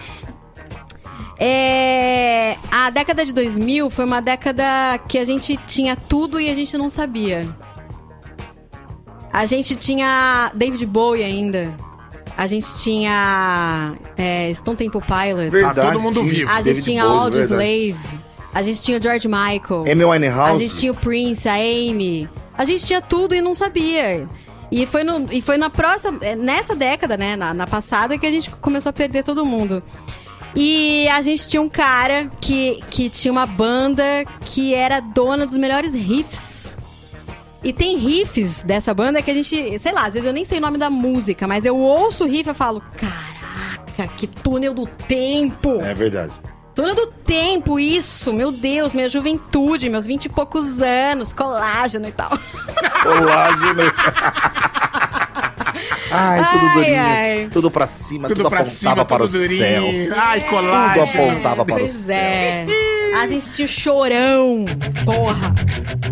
[1.40, 6.56] é, a década de 2000 foi uma década que a gente tinha tudo e a
[6.56, 7.48] gente não sabia.
[9.32, 11.74] A gente tinha David Bowie ainda.
[12.36, 15.52] A gente tinha é, Stone Temple Pilots.
[15.52, 16.50] Verdade, Tá todo mundo vivo.
[16.50, 17.64] A gente David tinha Bowie, Audio verdade.
[17.64, 18.18] Slave.
[18.54, 19.86] A gente tinha o George Michael.
[19.92, 20.56] Amy Winehouse.
[20.56, 22.28] A gente tinha o Prince, a Amy.
[22.58, 24.28] A gente tinha tudo e não sabia.
[24.72, 28.26] E foi, no, e foi na próxima, é, nessa década, né, na, na passada, que
[28.26, 29.82] a gente começou a perder todo mundo.
[30.60, 34.04] E a gente tinha um cara que, que tinha uma banda
[34.42, 36.76] que era dona dos melhores riffs.
[37.64, 40.58] E tem riffs dessa banda que a gente, sei lá, às vezes eu nem sei
[40.58, 44.88] o nome da música, mas eu ouço o riff e falo, caraca, que túnel do
[44.88, 45.80] tempo!
[45.80, 46.34] É verdade.
[46.74, 52.12] Túnel do tempo, isso, meu Deus, minha juventude, meus vinte e poucos anos, colágeno e
[52.12, 52.32] tal.
[53.04, 53.84] Colágeno.
[56.12, 57.02] Ai, tudo Ai, durinho.
[57.02, 57.48] ai.
[57.52, 59.58] Tudo pra cima, Tudo tudo, pra apontava cima, para tudo o durinho.
[59.58, 59.84] céu.
[60.18, 61.08] Ai, colágeno.
[61.08, 62.16] Tudo apontava para o Pois céu.
[62.16, 62.66] é.
[63.22, 64.66] A gente tinha o chorão.
[65.06, 65.54] Porra.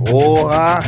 [0.10, 0.80] Porra!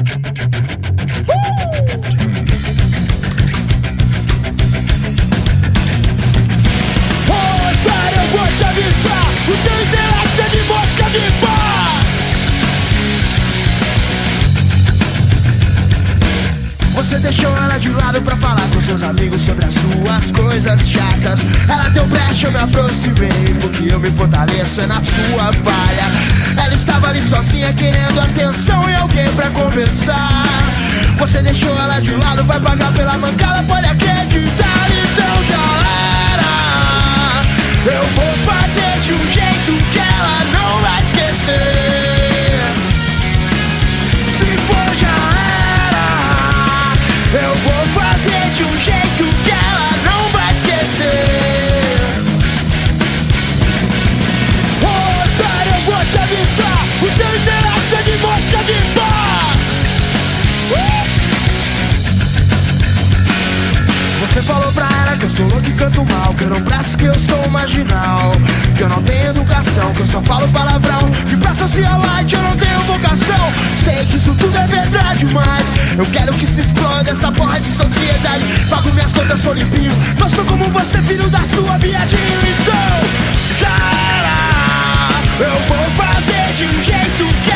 [16.97, 21.39] Você deixou ela de lado pra falar com seus amigos sobre as suas coisas chatas.
[21.69, 26.11] Ela deu brecha, eu me aproximei Porque eu me fortaleço é na sua palha.
[26.59, 30.43] Ela estava ali sozinha querendo atenção e alguém pra conversar.
[31.19, 34.87] Você deixou ela de lado, vai pagar pela mancada, pode acreditar.
[34.89, 35.65] Então já
[36.33, 37.95] era.
[37.95, 41.76] Eu vou fazer de um jeito que ela não vai esquecer
[64.37, 66.95] Você falou pra ela que eu sou louco e canto mal Que eu não presto,
[66.95, 68.31] que eu sou marginal
[68.75, 72.55] Que eu não tenho educação, que eu só falo palavrão Que pra socialite eu não
[72.55, 73.51] tenho vocação.
[73.83, 75.65] Sei que isso tudo é verdade, mas
[75.97, 78.43] Eu quero que se exploda essa porra de sociedade.
[78.69, 82.39] Pago minhas contas, sou limpinho Não sou como você, filho da sua viadinho.
[82.59, 85.09] Então, era
[85.39, 87.46] Eu vou fazer de um jeito que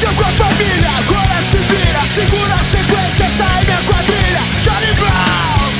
[0.00, 5.70] Com a família, agora se vira Segura a sequência, sai minha quadrilha Charlie Brown,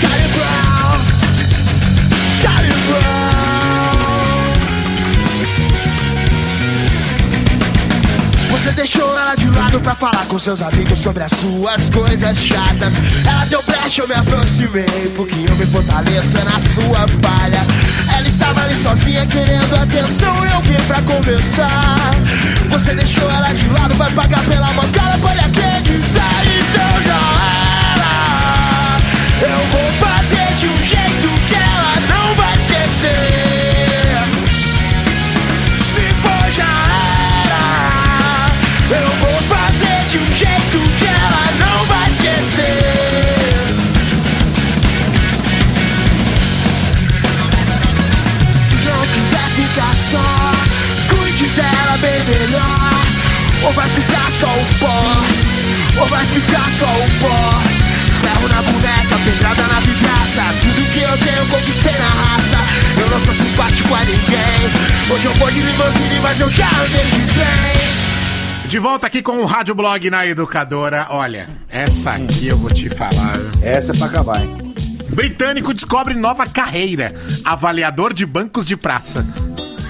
[0.00, 1.00] Charlie Brown
[2.40, 3.28] Charlie Brown
[8.52, 12.94] Você deixou ela de lado pra falar com seus amigos sobre as suas coisas chatas.
[13.26, 17.66] Ela deu brecha, eu me aproximei, porque eu me fortaleço na sua palha.
[18.16, 21.96] Ela estava ali sozinha querendo atenção e alguém pra conversar.
[22.70, 27.20] Você deixou ela de lado, vai pagar pela mancada, pode acreditar, então já
[27.96, 28.14] era.
[29.42, 33.18] Eu vou fazer de um jeito que ela não vai esquecer.
[35.94, 36.74] Se for já
[37.44, 42.87] era Eu vou fazer de um jeito que ela não vai esquecer
[52.28, 53.06] melhor
[53.64, 57.62] Ou vai ficar só o pó Ou vai ficar só o pó
[58.20, 63.20] Ferro na boneca, pedrada na vidraça Tudo que eu tenho conquistei na raça Eu não
[63.20, 68.68] sou simpático a ninguém Hoje eu vou de limousine, mas eu já andei de trem
[68.68, 71.06] De volta aqui com o Rádio Blog na Educadora.
[71.10, 73.38] Olha, essa aqui eu vou te falar.
[73.62, 74.74] Essa é pra acabar, hein?
[75.10, 77.14] Britânico descobre nova carreira:
[77.46, 79.24] avaliador de bancos de praça.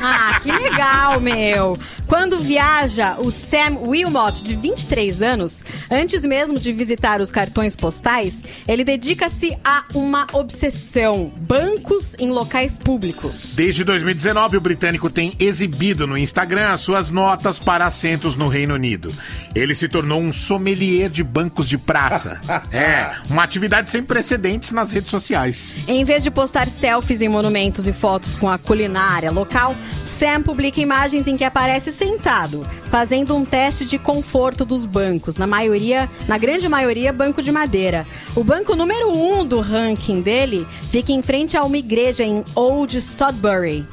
[0.00, 1.78] Ah, que legal, meu.
[2.08, 8.42] Quando viaja, o Sam Wilmot, de 23 anos, antes mesmo de visitar os cartões postais,
[8.66, 13.52] ele dedica-se a uma obsessão: bancos em locais públicos.
[13.54, 18.74] Desde 2019, o britânico tem exibido no Instagram as suas notas para assentos no Reino
[18.74, 19.12] Unido.
[19.54, 22.40] Ele se tornou um sommelier de bancos de praça.
[22.72, 25.74] é, uma atividade sem precedentes nas redes sociais.
[25.86, 30.80] Em vez de postar selfies em monumentos e fotos com a culinária local, Sam publica
[30.80, 35.36] imagens em que aparece sentado, fazendo um teste de conforto dos bancos.
[35.36, 38.06] Na maioria, na grande maioria, banco de madeira.
[38.36, 43.00] O banco número um do ranking dele fica em frente a uma igreja em Old
[43.02, 43.84] Sudbury.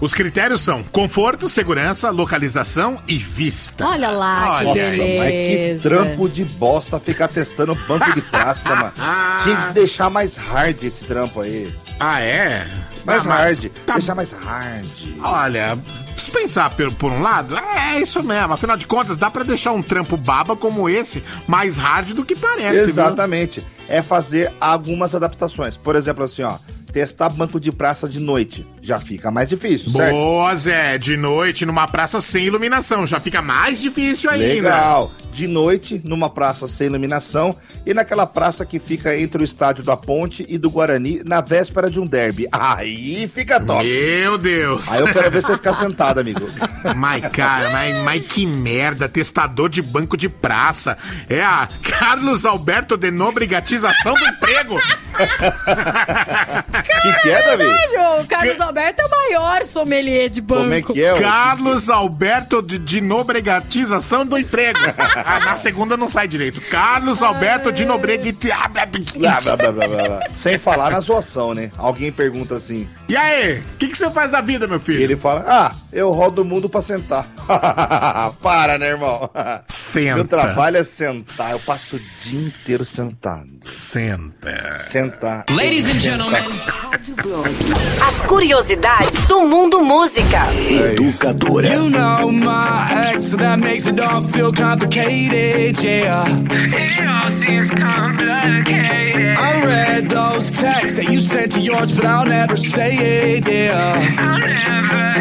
[0.00, 3.86] Os critérios são conforto, segurança, localização e vista.
[3.86, 5.18] Olha lá, que Nossa, beleza.
[5.18, 8.92] mas que trampo de bosta ficar testando banco de praça, mano.
[9.42, 11.74] Tinha que deixar mais hard esse trampo aí.
[11.98, 12.66] Ah, é?
[13.06, 13.70] Mais Ah, hard.
[13.86, 14.86] Deixar mais hard.
[15.22, 15.78] Olha,
[16.16, 18.54] se pensar por, por um lado, é isso mesmo.
[18.54, 22.34] Afinal de contas, dá pra deixar um trampo baba como esse mais hard do que
[22.34, 22.88] parece, viu?
[22.88, 23.64] Exatamente.
[23.88, 25.76] É fazer algumas adaptações.
[25.76, 26.56] Por exemplo, assim, ó.
[26.96, 28.66] Testar banco de praça de noite.
[28.80, 30.14] já fica mais difícil, certo?
[30.14, 30.96] Boa, Zé.
[30.96, 33.06] De noite, numa praça sem iluminação.
[33.06, 34.46] Já fica mais difícil ainda.
[34.46, 35.12] Legal.
[35.30, 37.54] De noite, numa praça sem iluminação
[37.84, 41.90] e naquela praça que fica entre o estádio da Ponte e do Guarani na véspera
[41.90, 42.48] de um derby.
[42.50, 43.84] Aí fica top.
[43.84, 44.90] Meu Deus.
[44.90, 46.48] Aí eu quero ver você ficar sentado, amigo.
[46.96, 50.96] Mas, cara, mas, mas que merda, testador de banco de praça.
[51.28, 54.80] É a Carlos Alberto de Nobrigatização do Emprego.
[56.86, 57.64] que que é, Davi?
[57.64, 60.92] Verdade, o Carlos Alberto é o maior sommelier de banco.
[60.96, 64.78] é, Carlos Alberto de, de Nobregatização do Emprego.
[65.28, 66.60] Ah, na segunda não sai direito.
[66.62, 67.84] Carlos Alberto de
[69.72, 70.20] blá.
[70.36, 71.70] Sem falar na zoação, né?
[71.76, 72.88] Alguém pergunta assim.
[73.08, 75.00] E aí, o que, que você faz da vida, meu filho?
[75.00, 77.28] Ele fala: Ah, eu rodo o mundo pra sentar.
[78.42, 79.30] Para, né, irmão?
[79.68, 80.14] Senta.
[80.16, 81.52] Meu trabalho é sentar.
[81.52, 83.48] Eu passo o dia inteiro sentado.
[83.62, 84.76] Senta.
[84.78, 85.44] Sentar.
[85.50, 86.42] Ladies and gentlemen.
[88.04, 90.46] As curiosidades do mundo música.
[90.92, 91.68] Educadora.
[91.68, 96.26] You know my ex, so that makes it all feel complicated, yeah.
[96.26, 99.36] It all seems complicated.
[99.38, 104.00] I read those texts that you sent to yours, but I'll never say yeah.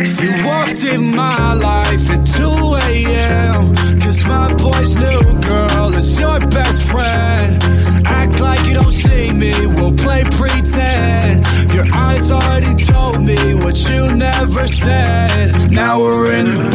[0.04, 2.42] Say You walked in my life at 2
[2.90, 3.76] a.m.
[4.00, 7.64] Cause my boy's new girl is your best friend.
[8.06, 11.46] Act like you don't see me, we'll play pretend.
[11.74, 15.72] Your eyes already told me what you never said.
[15.72, 16.75] Now we're in the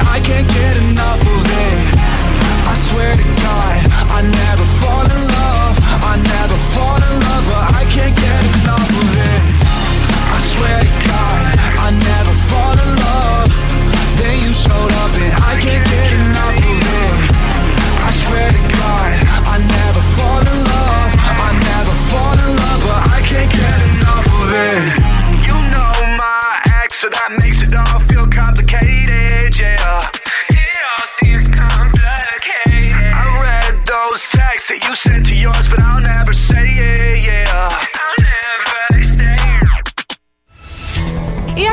[0.00, 1.51] I can't get enough of it.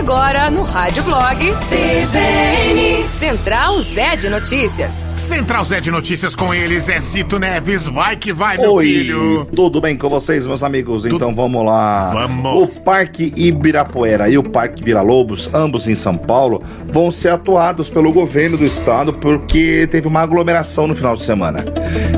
[0.09, 3.07] Agora, no Rádio Blog, CZN.
[3.07, 5.07] Central Zé de Notícias.
[5.15, 7.85] Central Zé de Notícias com eles, é Cito Neves.
[7.85, 9.47] Vai que vai, meu Oi, filho.
[9.55, 11.05] tudo bem com vocês, meus amigos?
[11.05, 12.09] Então vamos lá.
[12.09, 12.63] Vamos.
[12.63, 17.87] O Parque Ibirapuera e o Parque Vila Lobos, ambos em São Paulo, vão ser atuados
[17.87, 21.63] pelo governo do estado porque teve uma aglomeração no final de semana.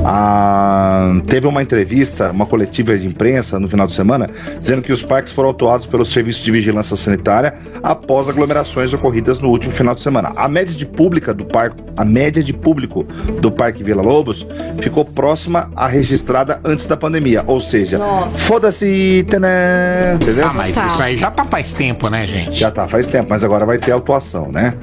[0.04, 5.02] Ah, teve uma entrevista, uma coletiva de imprensa no final de semana, dizendo que os
[5.02, 10.02] parques foram atuados pelo Serviço de Vigilância Sanitária após aglomerações ocorridas no último final de
[10.02, 10.32] semana.
[10.36, 13.04] A média de pública do parque, a média de público
[13.40, 14.46] do Parque Vila Lobos
[14.80, 18.00] ficou próxima à registrada antes da pandemia, ou seja,
[18.30, 19.48] foda-se, tanã,
[20.14, 20.46] entendeu?
[20.46, 22.58] Ah, mas isso aí já tá faz tempo, né, gente?
[22.58, 24.74] Já tá, faz tempo, mas agora vai ter atuação, né?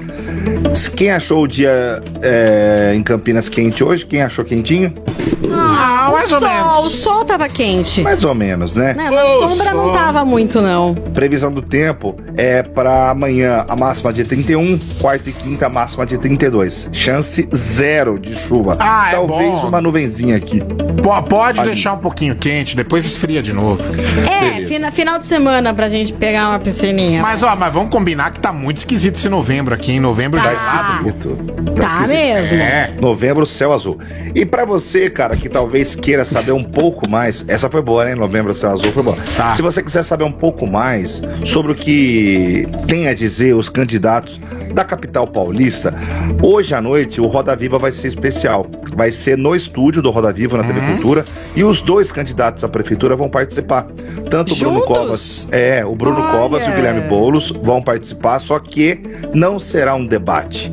[0.96, 4.06] Quem achou o dia é, em Campinas quente hoje?
[4.06, 4.92] Quem achou quentinho?
[5.32, 5.59] Oh.
[5.80, 6.78] Ah, o mais ou sol, menos.
[6.86, 8.02] O sol tava quente.
[8.02, 8.94] Mais ou menos, né?
[8.94, 10.94] Né, na sombra não tava muito, não.
[10.94, 16.04] Previsão do tempo é para amanhã a máxima de 31, quarta e quinta a máxima
[16.06, 16.88] de 32.
[16.92, 18.76] Chance zero de chuva.
[18.80, 19.68] Ah, é Talvez bom.
[19.68, 20.62] uma nuvenzinha aqui.
[21.02, 21.70] Pô, pode Ali.
[21.70, 23.82] deixar um pouquinho quente, depois esfria de novo.
[24.30, 24.68] É, Beleza.
[24.68, 27.22] fina- final de semana pra gente pegar uma piscininha.
[27.22, 30.52] Mas ó, mas vamos combinar que tá muito esquisito esse novembro aqui, em novembro Tá.
[30.52, 31.38] já Tá esquisito.
[31.80, 32.58] Tá mesmo.
[32.58, 32.90] É.
[33.00, 33.98] Novembro, céu azul.
[34.34, 38.04] E pra você, cara, que talvez talvez queira saber um pouco mais, essa foi boa,
[38.04, 38.16] né?
[38.16, 39.16] Novembro Céu Azul foi boa.
[39.54, 44.40] Se você quiser saber um pouco mais sobre o que tem a dizer os candidatos
[44.74, 45.94] da capital paulista,
[46.42, 48.66] hoje à noite o Roda Viva vai ser especial.
[48.96, 51.24] Vai ser no estúdio do Roda Viva na TV Cultura
[51.54, 53.86] e os dois candidatos à prefeitura vão participar.
[54.28, 54.96] Tanto o Bruno Juntos?
[54.96, 56.32] Covas, é, o Bruno Olha.
[56.32, 59.00] Covas e o Guilherme Boulos vão participar, só que
[59.32, 60.68] não será um debate.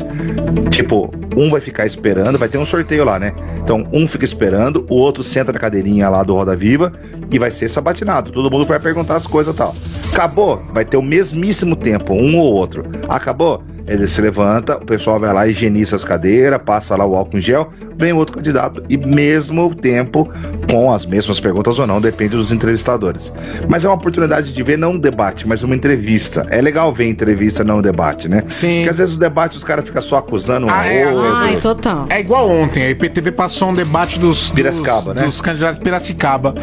[0.71, 3.33] Tipo, um vai ficar esperando, vai ter um sorteio lá, né?
[3.67, 6.93] Então, um fica esperando, o outro senta na cadeirinha lá do Roda Viva
[7.29, 8.31] e vai ser sabatinado.
[8.31, 9.75] Todo mundo vai perguntar as coisas e tal.
[10.09, 12.83] Acabou, vai ter o mesmíssimo tempo, um ou outro.
[13.09, 13.61] Acabou?
[13.87, 17.41] Ele se levanta, o pessoal vai lá, higieniza as cadeiras, passa lá o álcool em
[17.41, 20.29] gel, vem outro candidato e mesmo tempo
[20.69, 23.31] com as mesmas perguntas ou não, depende dos entrevistadores.
[23.67, 26.45] Mas é uma oportunidade de ver não um debate, mas uma entrevista.
[26.49, 28.43] É legal ver entrevista, não um debate, né?
[28.47, 28.77] Sim.
[28.79, 31.21] Porque às vezes o debate os caras ficam só acusando um Ah, é, outro.
[31.45, 32.05] vezes- total.
[32.09, 35.25] É igual ontem, a IPTV passou um debate dos, Piracicaba, dos, né?
[35.25, 36.53] dos candidatos de Piracicaba.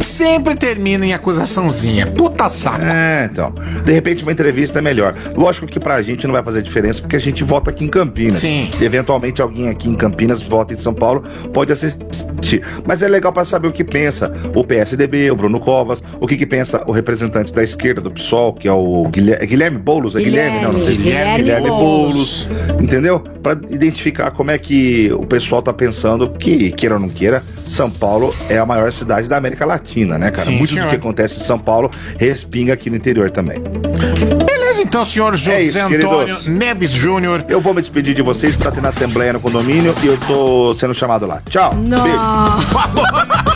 [0.00, 2.06] Sempre termina em acusaçãozinha.
[2.06, 2.82] Puta saco.
[2.84, 3.52] É, então.
[3.84, 5.14] De repente uma entrevista é melhor.
[5.34, 8.36] Lógico que pra gente não vai fazer diferença, porque a gente vota aqui em Campinas.
[8.36, 8.68] Sim.
[8.80, 12.62] Eventualmente alguém aqui em Campinas vota em São Paulo, pode assistir.
[12.86, 16.36] Mas é legal pra saber o que pensa o PSDB, o Bruno Covas, o que,
[16.36, 20.16] que pensa o representante da esquerda do PSOL, que é o Guilherme, é Guilherme Boulos,
[20.16, 20.96] é Guilherme, não, não sei.
[20.96, 22.48] Guilherme Guilherme Boulos.
[22.48, 22.80] Boulos.
[22.80, 23.20] Entendeu?
[23.42, 27.90] Pra identificar como é que o pessoal tá pensando que, queira ou não queira, São
[27.90, 30.44] Paulo é a maior cidade da América Latina, né, cara?
[30.44, 30.86] Sim, Muito senhor.
[30.86, 33.58] do que acontece em São Paulo respinga aqui no interior também.
[33.60, 36.46] Beleza, então, senhor José É isso, Antônio queridos.
[36.46, 37.44] Neves Júnior.
[37.48, 40.74] Eu vou me despedir de vocês pra ter na assembleia no condomínio e eu tô
[40.76, 41.40] sendo chamado lá.
[41.48, 41.72] Tchau.
[41.74, 42.18] Beijo.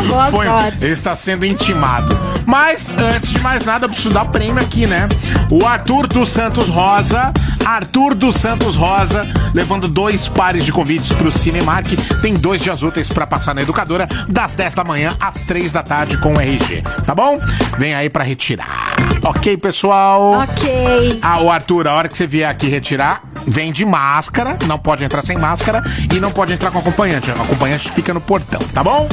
[0.08, 0.84] Boa Foi, sorte.
[0.84, 2.18] ele está sendo intimado.
[2.46, 5.08] Mas, antes de mais nada, eu preciso dar prêmio aqui, né?
[5.50, 7.32] O Arthur dos Santos Rosa.
[7.64, 11.88] Arthur dos Santos Rosa, levando dois pares de convites pro Cinemark.
[12.20, 15.82] Tem dois dias úteis pra passar na educadora, das 10 da manhã às 3 da
[15.82, 16.82] tarde com o RG.
[17.06, 17.40] Tá bom?
[17.78, 18.94] Vem aí pra retirar.
[19.22, 20.42] Ok, pessoal?
[20.42, 21.18] Ok.
[21.22, 25.04] Ah, o Arthur, a hora que você vier aqui retirar, vem de máscara, não pode
[25.04, 25.82] entrar sem máscara
[26.12, 27.30] e não pode entrar com acompanhante.
[27.30, 29.08] O acompanhante fica no portão, tá bom?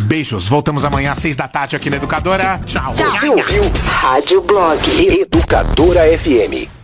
[0.00, 2.60] Beijos, voltamos amanhã às seis da tarde aqui na Educadora.
[2.66, 2.92] Tchau.
[2.94, 6.81] Você ouviu Rádio Blog Educadora FM.